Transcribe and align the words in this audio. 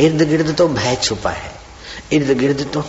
इर्द 0.00 0.22
गिर्द 0.22 0.56
तो 0.56 0.68
भय 0.68 0.96
छुपा 0.96 1.30
है। 1.30 1.52
इर्द 2.12 2.38
गिर्द 2.38 2.70
तो 2.74 2.84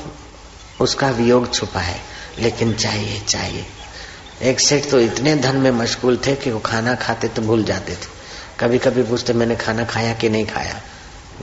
उसका 0.82 1.10
वियोग 1.10 1.54
छुपा 1.54 1.80
है। 1.80 2.02
लेकिन 2.40 2.74
चाहिए 2.74 3.20
चाहिए। 3.20 3.66
एक 4.42 4.60
सेठ 4.60 4.92
तो 4.92 5.00
इतने 5.00 5.36
धन 5.36 5.56
में 5.56 5.72
मशगूल 5.72 6.18
थे 6.18 6.36
कि 6.36 6.52
वो 6.52 6.60
खाना 6.60 6.96
खाते 6.96 7.28
तो 7.28 7.42
भूल 7.42 7.64
जाते 7.64 7.94
थे। 7.94 8.08
कभी 8.60 8.78
कभी 8.78 9.04
पूछते, 9.04 9.34
मैंने 9.34 9.56
खाना 9.56 9.84
खाया 9.84 10.14
कि 10.14 10.30
नहीं 10.30 10.46
खाया? 10.46 10.82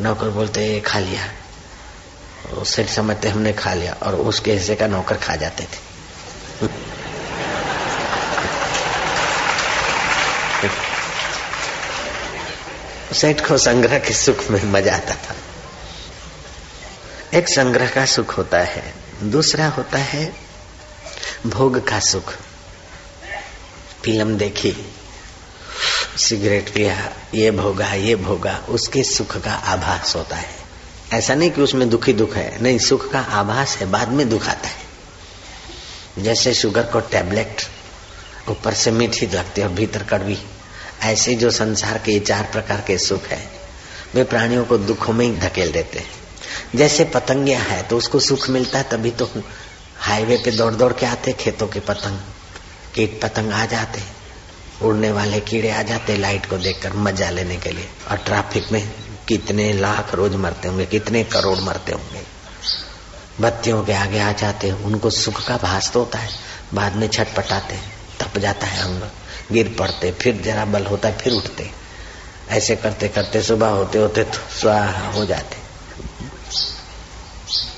नौकर 0.01 0.29
बोलते, 0.29 0.67
ये 0.67 0.81
खा 0.81 0.99
लिया। 0.99 2.65
सेठ 2.65 2.89
समझते, 2.89 3.29
हमने 3.29 3.53
खा 3.53 3.75
लिया। 3.75 3.97
और 4.03 4.15
उसके 4.15 4.53
हिस्से 4.53 4.75
का 4.75 4.87
नौकर 4.87 5.17
खा 5.17 5.37
जाते 5.37 5.65
थे। 5.65 6.67
सेठ 13.15 13.49
को 13.49 13.59
संग्रह 13.59 13.99
के 13.99 14.15
सुख 14.15 14.51
में 14.51 14.65
मज़ा 14.65 14.97
आता 14.97 15.15
था। 15.15 15.37
एक 17.37 17.49
संग्रह 17.49 17.89
का 17.89 18.07
सुख 18.07 18.39
होता 18.39 18.59
है, 18.59 18.95
दूसरा 19.23 19.69
होता 19.69 19.99
है 19.99 20.37
भोग 21.47 21.89
का 21.89 22.01
सुख। 22.01 22.33
फ़िल्म 24.05 24.39
देखी, 24.39 24.77
सिगरेट 26.17 26.75
पिया, 26.75 27.13
ये 27.35 27.51
भोगा 27.51 27.93
ये 27.93 28.17
भोगा, 28.17 28.65
उसके 28.69 29.03
सुख 29.03 29.37
का 29.37 29.53
आभास 29.53 30.17
होता 30.17 30.37
है। 30.37 30.55
ऐसा 31.13 31.35
नहीं 31.35 31.51
कि 31.51 31.61
उसमें 31.61 31.91
दुखी 31.91 32.13
दुख 32.13 32.35
है, 32.35 32.63
नहीं, 32.63 32.79
सुख 32.79 33.13
का 33.13 33.21
आभास 33.21 33.77
है, 33.77 33.87
बाद 33.87 34.09
में 34.09 34.29
दुख 34.29 34.49
आता 34.49 34.69
है। 34.69 34.87
जैसे 36.19 36.55
शुगर 36.55 36.83
को 36.83 37.01
टैबलेट 37.01 37.63
ऊपर 38.49 38.75
से 38.75 38.91
मीठी 38.91 39.27
लगती 39.27 39.61
है 39.61 39.67
और 39.67 39.73
भीतर 39.73 40.03
कड़वी, 40.03 40.39
ऐसे 41.03 41.35
जो 41.35 41.51
संसार 41.51 41.99
के 41.99 42.21
चार 42.21 42.49
प्रकार 42.53 42.81
के 42.87 42.99
सुख 42.99 43.25
है, 43.25 43.51
वे 44.15 44.25
प्राणियों 44.25 44.65
को 44.65 44.79
दुखों 44.79 45.13
में 45.13 45.27
ही 45.27 45.37
धकेल 45.37 45.73
देते 45.73 45.99
हैं। 45.99 46.16
जैसे 46.75 47.05
पतंगिया 47.05 47.61
है 47.61 47.83
तो 47.83 47.97
उसको 47.99 48.21
सुख 48.21 48.49
मिलता 48.51 48.79
है, 48.79 48.85
तभी 48.85 49.11
तो 49.13 49.31
हाईवे 49.99 50.37
पे 50.37 50.51
दौड़ 50.51 50.75
दौड़ 50.75 50.93
के 50.93 51.07
आते, 51.07 51.33
खेतों 51.33 51.67
के 51.69 51.81
पतंग, 51.81 52.19
कीट 52.95 53.21
पतंग 53.23 53.53
आ 53.53 53.65
जाते, 53.67 54.03
उड़ने 54.83 55.11
वाले 55.13 55.41
कीड़े 55.41 55.71
आ 55.71 55.83
जाते 55.83 56.17
लाइट 56.17 56.47
को 56.47 56.59
देखकर 56.59 56.93
मज़ा 56.95 57.31
लेने 57.31 57.57
के 57.57 57.71
लिए। 57.71 57.89
और 58.11 58.17
ट्रैफ़िक 58.19 58.73
में 58.73 58.83
कितने 59.29 59.73
लाख 59.73 60.15
रोज 60.15 60.35
मरते 60.37 60.69
होंगे, 60.69 60.87
कितने 60.87 61.25
करोड़ 61.27 61.59
मरते 61.61 61.93
होंगे। 61.93 62.23
बत्तियों 63.41 63.83
के 63.85 63.93
आगे 63.93 64.21
आ 64.21 64.33
जाते 64.33 64.71
उनको 64.73 65.11
सुख 65.13 65.47
का 65.47 65.57
भास 65.57 65.91
तो 65.93 66.01
होता 66.01 66.19
है, 66.19 66.31
बाद 66.75 66.97
में 66.97 67.09
छटपटाते, 67.09 67.79
तप 68.21 68.39
जाता 68.39 68.67
है 68.67 68.83
अंग, 68.83 69.03
गिर 69.53 69.75
पड़ते, 69.79 70.11
फिर 70.13 70.41
जरा 70.43 70.65
बल 70.65 70.87
होता 70.87 71.09
है, 71.09 71.19
फिर 71.19 71.33
उठते। 71.33 71.71
ऐसे 72.51 72.77
करते 72.77 73.09
करते 73.09 73.43
सुबह 73.43 73.69
होते 73.69 73.99
होते 73.99 74.25
तो 74.25 74.39
स्वाहा 74.55 75.09
हो 75.11 75.25
जाते। 75.27 75.66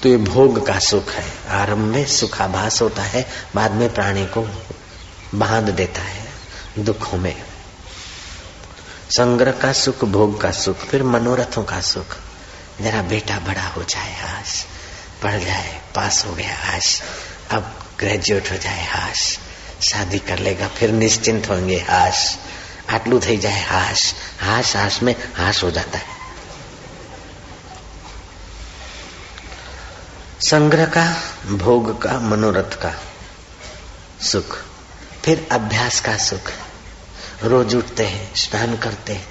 तो 0.02 0.08
ये 0.08 0.16
भोग 0.16 0.66
का 0.66 0.78
सुख 0.78 1.10
है। 1.10 1.26
आरंभ 1.50 1.78
में 1.78 2.06
सुखाभास 2.06 2.80
होता 2.82 3.02
है, 3.02 3.26
बाद 3.54 3.70
में 3.70 3.94
प्राणी 3.94 4.26
को 4.26 4.46
बाँध 5.34 5.68
देता 5.68 6.02
है 6.02 6.26
दुखों 6.78 7.18
में। 7.18 7.34
संग्रह 9.10 9.52
का 9.52 9.72
सुख, 9.72 10.04
भोग 10.04 10.40
का 10.40 10.50
सुख, 10.50 10.76
फिर 10.76 11.02
मनोरथों 11.02 11.64
का 11.64 11.80
सुख। 11.80 12.16
जरा 12.80 13.02
बेटा 13.02 13.38
बड़ा 13.38 13.66
हो 13.66 13.84
जाए 13.84 14.14
आश 14.22 14.64
पढ़ 15.22 15.40
जाए, 15.40 15.80
पास 15.94 16.24
हो 16.26 16.32
गया 16.32 16.56
आश 16.76 17.02
अब 17.50 17.74
ग्रेजुएट 17.98 18.50
हो 18.52 18.56
जाए 18.56 18.86
आश 18.88 19.38
शादी 19.82 20.18
कर 20.18 20.38
लेगा, 20.38 20.68
फिर 20.68 20.90
निश्चिंत 20.90 21.48
होंगे 21.50 21.76
हाश, 21.76 22.38
आटलू 22.90 23.20
थी 23.20 23.36
जाए 23.36 23.64
हाश 23.64 24.14
हाश 24.40 24.76
हाश 24.76 25.02
में 25.02 25.14
हाश 25.36 25.62
हो 25.64 25.70
जाता 25.70 25.98
संग्रह 30.50 30.86
का, 30.86 31.22
भोग 31.46 32.02
का, 32.02 32.20
मनोरथ 32.20 32.82
का 32.82 32.94
सुख। 34.22 34.58
फिर 35.24 35.48
अभ्यास 35.52 36.00
का 36.00 36.16
सुख। 36.16 36.52
रोज 37.44 37.74
उठते 37.74 38.06
हैं, 38.06 38.34
स्नान 38.34 38.76
करते 38.76 39.12
हैं, 39.12 39.28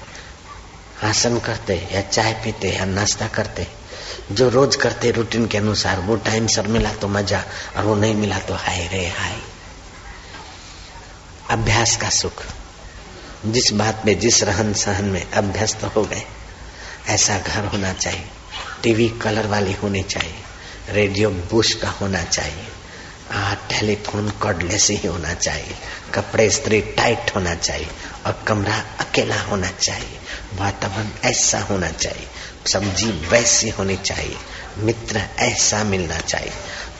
आसन 1.04 1.38
करते 1.38 1.76
हैं, 1.76 1.94
या 1.94 2.00
चाय 2.00 2.32
पीते 2.32 2.70
या 2.70 2.84
नाश्ता 2.84 3.28
करते 3.28 3.66
जो 4.32 4.48
रोज 4.48 4.76
करते 4.76 5.10
रूटीन 5.10 5.46
के 5.46 5.58
अनुसार, 5.58 6.00
वो 6.00 6.16
टाइम 6.16 6.46
सर 6.46 6.66
मिला 6.66 6.92
तो 6.92 7.08
मज़ा, 7.08 7.44
और 7.76 7.84
वो 7.84 7.94
नहीं 7.94 8.14
मिला 8.14 8.38
तो 8.38 8.54
हाय 8.54 8.88
रे 8.92 9.06
हाय। 9.06 9.36
अभ्यास 11.50 11.96
का 11.96 12.08
सुख। 12.08 12.42
जिस 13.46 13.72
बात 13.72 14.02
में, 14.06 14.18
जिस 14.18 14.42
रहन 14.42 14.72
सहन 14.72 15.04
में 15.04 15.30
अभ्यस्त 15.30 15.84
हो 15.84 16.04
गए, 16.04 16.22
ऐसा 17.08 17.38
घर 17.38 17.64
होना 17.64 17.92
चाहिए। 17.92 18.28
टीवी 18.82 19.08
कलर 19.08 19.46
वाली 19.46 19.72
होनी 19.72 20.02
चाहिए। 20.02 20.42
रेडियो 20.90 21.30
बुश 21.30 21.74
का 21.74 21.88
होना 21.88 22.22
चाहिए। 22.22 22.66
टेलीफोन 23.70 24.30
कॉर्डलेस 24.30 24.90
ही 24.90 25.06
होना 25.08 25.34
चाहिए। 25.34 25.74
कपड़े 26.14 26.50
स्त्री 26.50 26.80
टाइट 26.80 27.34
होना 27.34 27.54
चाहिए 27.54 27.88
और 28.26 28.44
कमरा 28.48 28.76
अकेला 29.00 29.40
होना 29.40 29.70
चाहिए। 29.70 30.18
वातावरण 30.54 31.08
ऐसा 31.24 31.60
होना 31.60 31.90
चाहिए। 31.90 32.26
सब्ज़ी 32.72 33.06
वैसी 33.06 33.68
होनी 33.68 33.96
चाहिए। 33.96 34.36
मित्र 34.78 35.22
ऐसा 35.38 35.84
मिलना 35.84 36.18
चाहिए। 36.18 36.52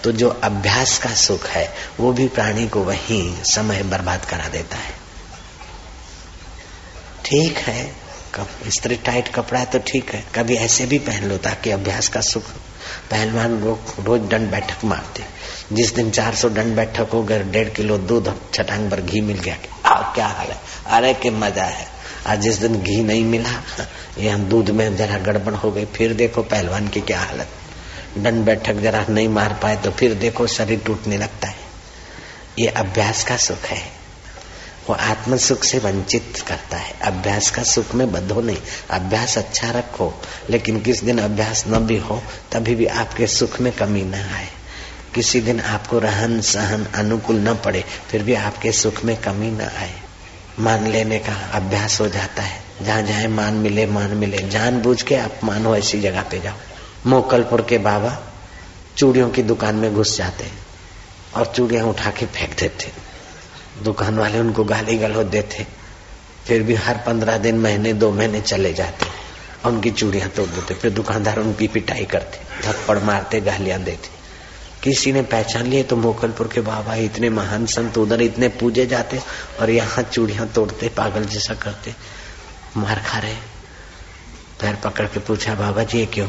तो 0.04 0.12
जो 0.12 0.28
अभ्यास 0.28 0.98
का 0.98 1.14
सुख 1.14 1.46
है, 1.46 1.74
वो 2.00 2.12
भी 2.12 2.28
प्राणी 2.28 2.68
को 2.68 2.82
वही 2.82 3.34
समय 3.44 3.82
बर्बाद 3.82 4.24
करा 4.24 4.48
देता 4.48 4.76
है। 4.76 4.94
ठीक 7.24 7.56
है। 7.58 7.96
स्त्री 8.68 8.96
टाइट 8.96 9.34
कपड़ा 9.34 9.64
तो 9.64 9.78
ठीक 9.78 10.14
है। 10.14 10.24
कभी 10.34 10.54
ऐसे 10.54 10.86
भी 10.86 10.98
पहन 10.98 11.24
लो 11.24 11.36
ताकि 11.36 11.70
अभ्यास 11.70 12.08
का 12.08 12.20
सुख 12.20 12.44
पहलवान 13.10 13.60
लोग 13.60 13.94
रोज 14.06 14.20
दंड 14.30 14.50
बैठक 14.50 14.84
मारते 14.84 15.24
जिस 15.72 15.94
दिन 15.94 16.10
400 16.10 16.50
दंड 16.50 16.76
बैठक 16.76 17.10
हो 17.12 17.22
गए 17.22 17.42
डेढ़ 17.44 17.68
किलो 17.68 17.98
दूध 17.98 18.32
छटांग 18.54 18.90
पर 18.90 19.00
घी 19.00 19.20
मिल 19.20 19.38
गया 19.38 19.56
आ, 19.86 20.14
क्या 20.14 20.26
हाल 20.26 20.46
है? 20.46 20.60
अरे 20.86 21.12
के 21.14 21.30
मज़ा 21.30 21.64
है। 21.64 21.86
आज 22.26 22.40
जिस 22.40 22.56
दिन 22.56 22.80
घी 22.82 23.02
नहीं 23.02 23.24
मिला 23.24 23.50
यहाँ 24.18 24.40
दूध 24.40 24.70
में 24.70 24.96
जरा 24.96 25.18
गड़बड़ 25.18 25.54
हो 25.54 25.70
गई 25.70 25.84
फिर 25.84 26.12
देखो 26.14 26.42
पहलवान 26.42 26.88
की 26.88 27.00
क्या 27.00 27.20
हालत। 27.20 27.48
दंड 28.18 28.44
बैठक 28.44 28.74
जरा 28.74 29.04
नहीं 29.08 29.28
मार 29.28 29.58
पाए 29.62 29.76
तो 29.76 29.90
फिर 29.90 30.14
देखो 30.14 30.46
शरीर 30.46 30.80
टूटने 30.86 31.18
लगता 31.18 31.48
है। 31.48 31.66
ये 32.58 32.66
अभ्यास 32.66 33.24
का 33.24 33.36
सुख 33.36 33.64
है। 33.64 33.97
वो 34.88 34.94
आत्म 34.94 35.36
सुख 35.36 35.64
से 35.64 35.78
वंचित 35.78 36.44
करता 36.48 36.76
है। 36.76 36.94
अभ्यास 37.00 37.50
का 37.50 37.62
सुख 37.62 37.94
में 37.94 38.12
बधो 38.12 38.40
नहीं। 38.40 38.56
अभ्यास 38.90 39.38
अच्छा 39.38 39.70
रखो, 39.70 40.22
लेकिन 40.50 40.80
किस 40.80 41.02
दिन 41.04 41.18
अभ्यास 41.18 41.64
न 41.68 41.86
भी 41.86 41.98
हो, 41.98 42.22
तभी 42.52 42.74
भी 42.74 42.86
आपके 42.86 43.26
सुख 43.26 43.60
में 43.60 43.72
कमी 43.72 44.02
न 44.02 44.14
आए। 44.14 44.48
किसी 45.14 45.40
दिन 45.40 45.60
आपको 45.60 45.98
रहन 45.98 46.40
सहन 46.40 46.86
अनुकूल 46.94 47.36
न 47.36 47.54
पड़े, 47.54 47.84
फिर 48.10 48.22
भी 48.22 48.34
आपके 48.34 48.72
सुख 48.72 49.04
में 49.04 49.16
कमी 49.16 49.50
न 49.50 49.60
आए। 49.60 49.94
मान 50.60 50.86
लेने 50.86 51.18
का 51.18 51.50
अभ्यास 51.52 52.00
हो 52.00 52.08
जाता 52.08 52.42
है। 52.42 52.62
जहाँ 52.82 53.02
जाए 53.02 53.26
मान 53.26 53.54
मिले 53.54 53.86
मान 53.86 54.10
मिले। 54.10 54.38
जान 54.38 54.82
बूझ 54.82 55.02
के 55.02 55.16
आप 55.16 55.40
मान 55.44 55.66
हो 55.66 55.76
ऐसी 55.76 56.00
जगह 56.00 56.22
पे 56.22 56.40
जाओ। 56.40 56.54
मोकलपुर 57.06 57.62
के 57.62 57.78
बाबा 57.78 58.18
चूड़ियों 58.96 59.30
की 59.30 59.42
दुकान 59.42 59.74
में 59.74 59.94
घुस 59.94 60.16
जाते 60.18 60.50
और 61.36 61.52
चूड़ियाँ 61.56 61.86
उठा 61.86 62.10
के 62.10 62.26
फेंक 62.26 62.58
देते 62.60 63.07
दुकान 63.84 64.18
वाले 64.18 64.38
उनको 64.38 64.64
गाली 64.64 64.98
गलौज 64.98 65.26
देते। 65.26 65.66
फिर 66.46 66.62
भी 66.62 66.74
हर 66.74 66.96
पंद्रह 66.96 67.38
दिन, 67.38 67.58
महीने, 67.58 67.92
दो 67.92 68.10
महीने 68.12 68.40
चले 68.40 68.72
जाते। 68.72 69.06
उनकी 69.68 69.90
चूड़ियाँ 69.90 70.28
तोड़ 70.28 70.46
देते, 70.46 70.74
फिर 70.74 70.90
दुकानदार 70.90 71.38
उनकी 71.38 71.68
पिटाई 71.68 72.04
करते, 72.04 72.38
थप्पड़ 72.68 72.98
मारते, 72.98 73.40
गालियाँ 73.40 73.80
देते। 73.80 74.16
किसी 74.82 75.12
ने 75.12 75.22
पहचान 75.22 75.66
लिए 75.66 75.82
तो 75.82 75.96
मोकलपुर 75.96 76.48
के 76.48 76.60
बाबा 76.60 76.94
इतने 76.94 77.30
महान 77.30 77.66
संत 77.66 77.98
उधर 77.98 78.20
इतने 78.22 78.48
पूजे 78.48 78.86
जाते 78.86 79.20
और 79.60 79.70
यहाँ 79.70 80.02
चूड़ियाँ 80.02 80.46
तोड़ते, 80.48 80.88
पागल 80.88 81.24
जैसा 81.24 81.54
करते। 81.54 81.94
मार 82.76 83.02
खा 83.06 83.18
रहे। 83.18 83.34
पैर 84.60 84.74
पकड़ 84.74 85.06
के 85.06 85.20
पूछा, 85.20 85.54
बाबा 85.54 85.82
जी, 85.82 85.98
ये 85.98 86.06
क्यों? 86.06 86.28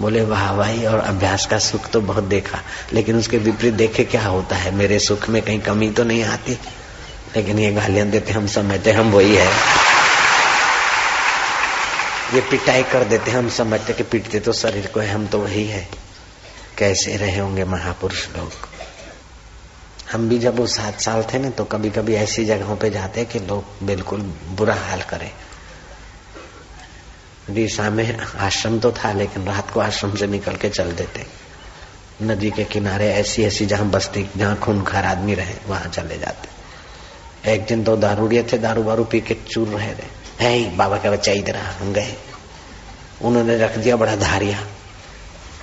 बोले 0.00 0.22
वाहवाही 0.22 0.86
और 0.86 0.98
अभ्यास 0.98 1.46
का 1.46 1.58
सुख 1.58 1.90
तो 1.90 2.00
बहुत 2.00 2.24
देखा, 2.24 2.60
लेकिन 2.92 3.16
उसके 3.16 3.38
विपरीत 3.38 3.74
देखे 3.74 4.04
क्या 4.04 4.26
होता 4.26 4.56
है? 4.56 4.74
मेरे 4.74 4.98
सुख 4.98 5.28
में 5.28 5.42
कहीं 5.42 5.60
कमी 5.60 5.90
तो 5.90 6.04
नहीं 6.04 6.24
आती? 6.24 6.58
लेकिन 7.36 7.58
ये 7.58 7.72
गालियाँ 7.72 8.06
देते 8.06 8.32
हम 8.32 8.46
समझते 8.46 8.92
हम 8.92 9.10
वही 9.10 9.36
है। 9.36 9.48
ये 12.34 12.40
पिटाई 12.40 12.82
कर 12.82 13.04
देते 13.04 13.30
हम 13.30 13.48
समझते 13.48 13.92
कि 13.92 14.02
पीटते 14.02 14.40
तो 14.40 14.52
शरीर 14.52 14.86
को 14.86 15.00
है, 15.00 15.08
हम 15.08 15.26
तो 15.26 15.38
वही 15.38 15.66
है। 15.66 15.88
कैसे 16.78 17.16
रहे 17.16 17.38
होंगे 17.38 17.64
महापुरुष 17.64 18.28
लोग? 18.36 18.52
हम 20.12 20.28
भी 20.28 20.38
जब 20.38 20.56
वो 20.56 20.66
सात 20.66 21.00
साल 21.00 21.22
थे 21.22 21.38
ना 21.38 21.50
तो 21.50 21.64
कभी 21.64 21.90
कभी 21.90 22.14
ऐसी 22.14 22.44
जगहों 22.44 22.76
पे 22.76 22.90
जाते 22.90 23.24
कि 23.24 23.38
लोग 23.38 23.86
बिल्कुल 23.86 24.20
बुरा 24.48 24.74
हाल 24.74 25.02
करें। 25.02 25.30
डीसा 27.50 27.90
में 27.90 28.18
आश्रम 28.18 28.78
तो 28.78 28.92
था, 28.92 29.12
लेकिन 29.12 29.44
रात 29.44 29.70
को 29.70 29.80
आश्रम 29.80 30.14
से 30.16 30.26
निकल 30.26 30.56
के 30.56 30.68
चल 30.68 30.92
देते। 30.92 31.26
नदी 32.22 32.50
के 32.50 32.64
किनारे 32.64 33.12
ऐसी 33.12 33.44
ऐसी 33.44 33.66
जहाँ 33.66 33.86
बस्ती, 33.86 34.30
जहाँ 34.36 34.56
खूनखार 34.56 35.04
आदमी 35.04 35.34
रहे, 35.34 35.54
वहाँ 35.66 35.88
चले 35.88 36.18
जाते। 36.18 36.53
एक 37.46 37.64
दिन 37.64 37.84
तो 37.84 37.96
दारूड़िए 37.96 38.42
थे, 38.42 38.58
दारू 38.58 38.82
बारू 38.82 39.04
पी 39.04 39.20
के 39.20 39.34
चूर 39.34 39.68
रहे 39.68 39.94
थे 39.94 40.24
है 40.40 40.76
बाबा 40.76 40.98
का 40.98 41.10
बच्चा 41.10 41.32
इधर 41.32 41.56
हम 41.56 41.92
गए। 41.92 42.14
उन्होंने 43.22 43.58
रख 43.58 43.78
दिया 43.78 43.96
बड़ा 43.96 44.16
धारिया। 44.16 44.66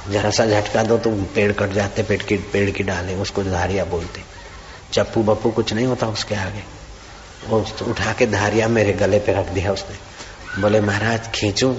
जरा 0.10 0.30
सा 0.30 0.46
झटका 0.46 0.84
दो 0.84 0.98
तो 0.98 1.10
पेड़ 1.10 1.52
कट 1.52 1.70
जाते, 1.70 2.04
पेड़ 2.04 2.24
की 2.24 2.38
पेड़ 2.38 2.72
की 2.72 2.84
डाले, 2.84 3.16
उसको 3.16 3.44
धारिया 3.44 3.86
बोलते। 3.86 4.22
चप्पू 4.94 5.24
बप्पू 5.24 5.52
कुछ 5.52 5.74
नहीं 5.74 5.86
होता 5.86 6.08
उसके 6.08 6.36
आगे। 6.36 6.64
वो 7.48 7.66
उठा 7.88 8.14
के 8.14 8.28
धारिया 8.28 8.68
मेरे 8.68 8.94
गले 8.94 9.20
पे 9.20 9.34
रख 9.34 9.50
दिया 9.50 9.72
उसने। 9.72 9.98
बोले, 10.62 10.82
महाराज, 10.82 11.28
खींचू? 11.28 11.70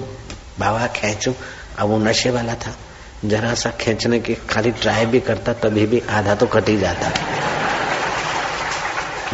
बाबा, 0.59 0.87
खींचू? 0.87 1.33
अब 1.79 1.87
वो 1.89 1.97
नशे 1.97 2.29
वाला 2.29 2.55
था। 2.55 2.75
जरा 3.25 3.53
सा 3.53 3.69
खींचने 3.69 4.19
की, 4.19 4.35
खाली 4.35 4.71
ट्राई 4.71 5.05
भी 5.05 5.19
करता, 5.19 5.53
तभी 5.53 5.85
भी 5.85 6.03
आधा 6.09 6.35
तो 6.35 6.45
कट 6.45 6.69
ही 6.69 6.77
जाता। 6.77 7.11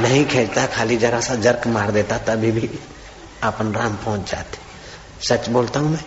नहीं 0.02 0.26
खींचता 0.26 0.66
खाली 0.66 0.98
जरा 0.98 1.20
सा 1.20 1.36
जर्क 1.36 1.68
मार 1.68 1.92
देता, 1.92 2.18
तभी 2.18 2.52
भी 2.52 2.70
अपन 3.44 3.74
राम 3.74 3.96
पहुँच 3.96 4.32
जाते। 4.32 4.58
सच 5.28 5.50
बोलता 5.50 5.80
हूँ 5.80 5.92
मैं? 5.92 6.04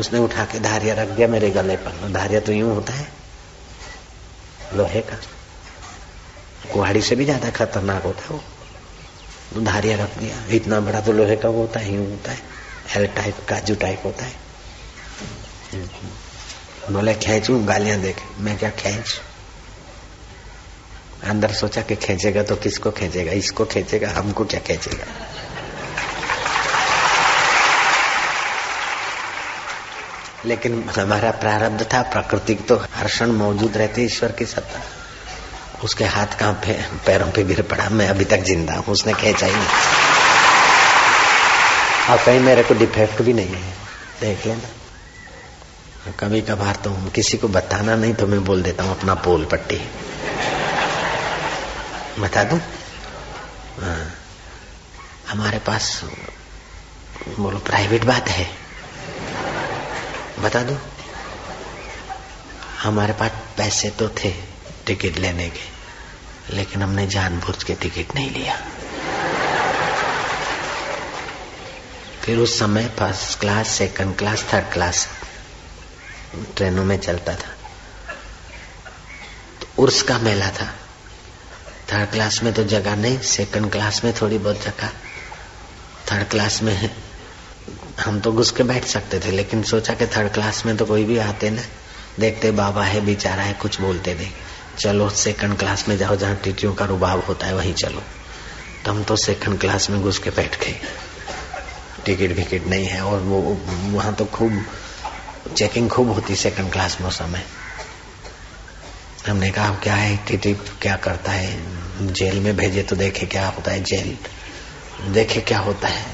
उसने 0.00 0.18
उठा 0.18 0.44
के 0.44 0.60
धारिया 0.60 0.94
रख 0.94 1.08
दिया 1.08 1.28
मेरे 1.28 1.50
गले 1.50 1.76
पर। 1.76 2.12
धारिया 2.12 2.40
तो 2.40 2.52
यूँ 2.52 2.74
होता 2.74 2.92
है। 2.92 3.08
लोहे 4.74 5.00
का। 5.00 5.16
कुहाड़ी 6.72 7.02
से 7.02 7.16
भी 7.16 7.24
ज़्यादा 7.24 7.50
खतरनाक 7.50 8.02
होता 8.02 8.22
है 8.22 8.28
वो। 8.30 8.42
तो 9.54 9.60
धारिया 9.60 9.96
रख 9.96 10.18
दिया। 10.18 10.44
इतना 10.56 10.80
बड़ा 10.80 11.00
तो 11.00 11.12
लोहे 11.12 11.36
का 11.36 11.48
वो 11.48 11.60
होता 11.60 11.80
है, 11.80 11.94
यूँ 11.94 12.10
होता 12.10 12.32
है। 12.32 12.38
एल 12.96 13.06
टाइप 13.06 13.36
काजू 13.48 13.74
टाइप 13.74 14.02
होता 14.04 14.24
है। 14.24 14.32
बोले, 16.92 17.14
खेचू? 17.14 17.58
गालियाँ 17.64 17.98
देखे। 18.00 18.42
मैं 18.42 18.58
क्या 18.58 18.70
खेच 18.70 19.20
अंदर 21.24 21.52
सोचा 21.52 21.82
कि 21.82 21.96
खेचेगा 21.96 22.42
तो 22.42 22.56
किसको 22.56 22.90
खेचेगा? 22.90 23.32
इसको 23.32 23.64
खेचेगा, 23.64 24.10
हमको 24.10 24.44
क्या 24.44 24.60
खेचेगा? 24.60 25.04
लेकिन 30.46 30.88
हमारा 30.88 31.30
प्रारब्ध 31.30 31.82
था 31.94 32.02
प्रकृति 32.02 32.54
तो 32.54 32.76
हर्षण 32.94 33.32
मौजूद 33.32 33.76
रहते 33.76 34.02
ईश्वर 34.02 34.32
की 34.32 34.46
सत्ता। 34.46 34.80
उसके 35.84 36.04
हाथ 36.04 36.26
कहाँ 36.26 36.52
पे, 36.52 36.72
पैरों 37.06 37.30
पे 37.30 37.44
गिर 37.44 37.62
पड़ा, 37.62 37.88
मैं 37.88 38.08
अभी 38.08 38.24
तक 38.24 38.38
ज़िंदा 38.38 38.74
हूँ, 38.74 38.84
उसने 38.84 39.12
खेचा 39.12 39.46
ही 39.46 39.52
नहीं। 39.52 39.66
और 42.10 42.24
कहीं 42.24 42.40
मेरे 42.40 42.62
को 42.62 42.74
डिफेक्ट 42.74 43.22
भी 43.22 43.32
नहीं 43.32 43.48
है। 43.48 43.72
देख 44.20 44.46
लेना। 44.46 46.12
कभी 46.20 46.40
कभार 46.40 46.76
तो 46.76 46.90
किसी 47.14 47.36
को 47.36 47.48
बताना 47.48 47.96
नहीं 47.96 48.14
तो 48.14 48.26
मैं 48.26 48.44
बोल 48.44 48.62
देता 48.62 48.84
हूँ, 48.84 48.98
अपना 48.98 49.14
पोल 49.14 49.44
पट्टी। 49.44 49.80
बता 52.18 52.44
दू? 52.44 52.56
हाँ। 53.82 54.14
हमारे 55.28 55.58
पास 55.58 56.04
बोलो 57.38 57.58
प्राइवेट 57.58 58.04
बात 58.04 58.28
है। 58.28 58.50
बता 60.38 60.62
दो? 60.62 60.78
हमारे 62.82 63.12
पास 63.12 63.30
पैसे 63.30 63.90
तो 63.90 64.08
थे 64.08 64.30
टिकट 64.86 65.18
लेने 65.18 65.50
के, 65.50 65.60
लेकिन 66.56 66.82
हमने 66.82 67.06
जानबूझ 67.06 67.62
के 67.62 67.74
टिकट 67.74 68.14
नहीं 68.14 68.30
लिया। 68.30 68.56
फिर 72.22 72.38
उस 72.38 72.58
समय 72.58 72.88
first 72.98 73.40
class 73.40 73.68
second 73.68 74.16
class 74.16 74.46
third 74.52 74.72
class 74.72 75.08
ट्रेनों 76.56 76.84
में 76.84 76.98
चलता 76.98 77.34
था। 77.34 77.54
तो 79.60 79.82
उर्स 79.82 80.02
का 80.02 80.18
मेला 80.18 80.50
था। 80.50 80.77
थर्ड 81.92 82.10
क्लास 82.10 82.42
में 82.42 82.52
तो 82.54 82.64
जगह 82.64 82.96
नहीं 82.96 83.18
सेकंड 83.18 83.70
क्लास 83.72 84.04
में 84.04 84.12
थोड़ी 84.22 84.38
बहुत 84.38 84.64
जगह। 84.64 84.88
थर्ड 86.12 86.28
क्लास 86.28 86.62
में 86.62 86.90
हम 88.04 88.20
तो 88.20 88.32
घुस 88.32 88.50
के 88.50 88.62
बैठ 88.62 88.84
सकते 88.84 89.20
थे, 89.20 89.30
लेकिन 89.30 89.62
सोचा 89.62 89.94
कि 89.94 90.06
थर्ड 90.06 90.32
क्लास 90.32 90.66
में 90.66 90.76
तो 90.76 90.86
कोई 90.86 91.04
भी 91.04 91.18
आते 91.18 91.50
ना। 91.50 91.62
देखते 92.20 92.50
बाबा 92.50 92.84
है, 92.84 93.00
बेचारा 93.00 93.42
है, 93.42 93.52
कुछ 93.52 93.80
बोलते 93.80 94.14
देख 94.14 94.32
चलो 94.78 95.10
सेकंड 95.10 95.58
क्लास 95.58 95.88
में 95.88 95.98
जाओ, 95.98 96.16
जहाँ 96.16 96.36
टीटियों 96.36 96.74
का 96.74 96.84
रुबाब 96.84 97.24
होता 97.24 97.46
है, 97.46 97.56
वहीं 97.56 97.74
चलो। 97.74 98.02
तो 98.84 98.92
हम 98.92 99.04
तो 99.04 99.16
सेकंड 99.16 99.60
क्लास 99.60 99.90
में 99.90 100.02
घुस 100.02 100.18
के 100.18 100.30
बैठ 100.30 100.60
गए। 100.60 100.80
टिकट 102.04 102.36
विकेट 102.36 102.66
नहीं 102.66 102.86
है, 102.86 103.00
और 103.00 103.20
वो, 103.20 103.60
वहाँ 103.68 104.14
तो 104.14 104.24
खूब 104.24 104.64
चेकिंग 105.56 105.90
खूब 105.90 106.10
होती 106.10 106.36
सेकंड 106.36 106.72
क्लास 106.72 107.00
में। 107.00 107.10
समय 107.10 107.42
हमने 109.28 109.50
कहा 109.50 109.70
क्या 109.70 109.94
है? 109.94 110.16
टीटी 110.16 110.54
क्या 110.54 110.96
करता 110.96 111.32
है? 111.32 111.78
जेल 112.12 112.40
में 112.40 112.56
भेजे 112.56 112.82
तो 112.82 112.96
देखे 112.96 113.26
क्या 113.26 113.48
होता 113.48 113.70
है? 113.70 113.80
जेल। 113.80 114.18
देखे 115.12 115.40
क्या 115.40 115.58
होता 115.58 115.88
है? 115.88 116.06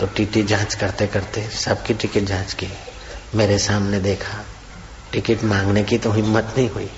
तो 0.00 0.06
टीटी 0.06 0.42
जाँच 0.42 0.74
करते 0.74 1.06
करते 1.06 1.50
सबकी 1.50 1.94
टिकट 1.94 2.20
जाँच 2.20 2.54
की। 2.54 2.68
मेरे 3.34 3.58
सामने 3.58 4.00
देखा, 4.00 4.44
टिकट 5.12 5.44
मांगने 5.44 5.82
की 5.82 5.98
तो 5.98 6.12
हिम्मत 6.12 6.54
नहीं 6.56 6.70
हुई। 6.70 6.90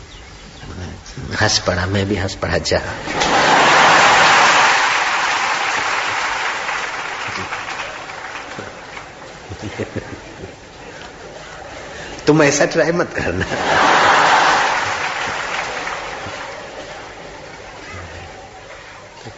हंस 1.40 1.58
पड़ा, 1.58 1.87
मैं 1.87 2.06
भी 2.06 2.16
हंस 2.16 2.34
पड़ा, 2.34 2.58
जा। 2.58 2.78
तुम 12.26 12.43
ऐसा 12.43 12.64
ट्राई 12.64 12.93
मत 12.93 13.12
करना। 13.16 13.44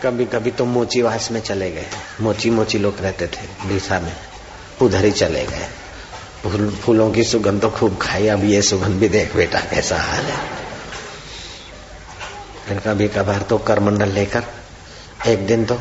कभी 0.02 0.24
कभी 0.24 0.50
तो 0.50 0.64
मोचीवास 0.64 1.30
में 1.30 1.40
चले 1.40 1.70
गए। 1.70 1.86
मोची 2.20 2.50
मोची 2.50 2.78
लोग 2.78 3.00
रहते 3.00 3.26
थे 3.26 3.68
डीसा 3.68 4.00
में। 4.00 4.16
उधर 4.82 5.04
ही 5.04 5.10
चले 5.10 5.46
गए। 5.46 5.68
फूल, 6.42 6.70
फूलों 6.70 7.10
की 7.12 7.24
सुगंध 7.24 7.62
तो 7.62 7.70
खूब 7.70 7.98
खाई 8.02 8.28
अब 8.28 8.44
ये 8.44 8.62
सुगंध 8.62 9.00
भी 9.00 9.08
देख 9.08 9.36
बेटा 9.36 9.60
कैसा 9.60 9.96
हाल 9.96 10.24
है। 10.24 10.36
फिर 12.68 12.78
कभी 12.78 13.08
कभार 13.08 13.42
तो 13.42 13.58
करमंडल 13.58 14.08
लेकर 14.08 14.44
एक 15.26 15.46
दिन 15.46 15.64
तो 15.64 15.80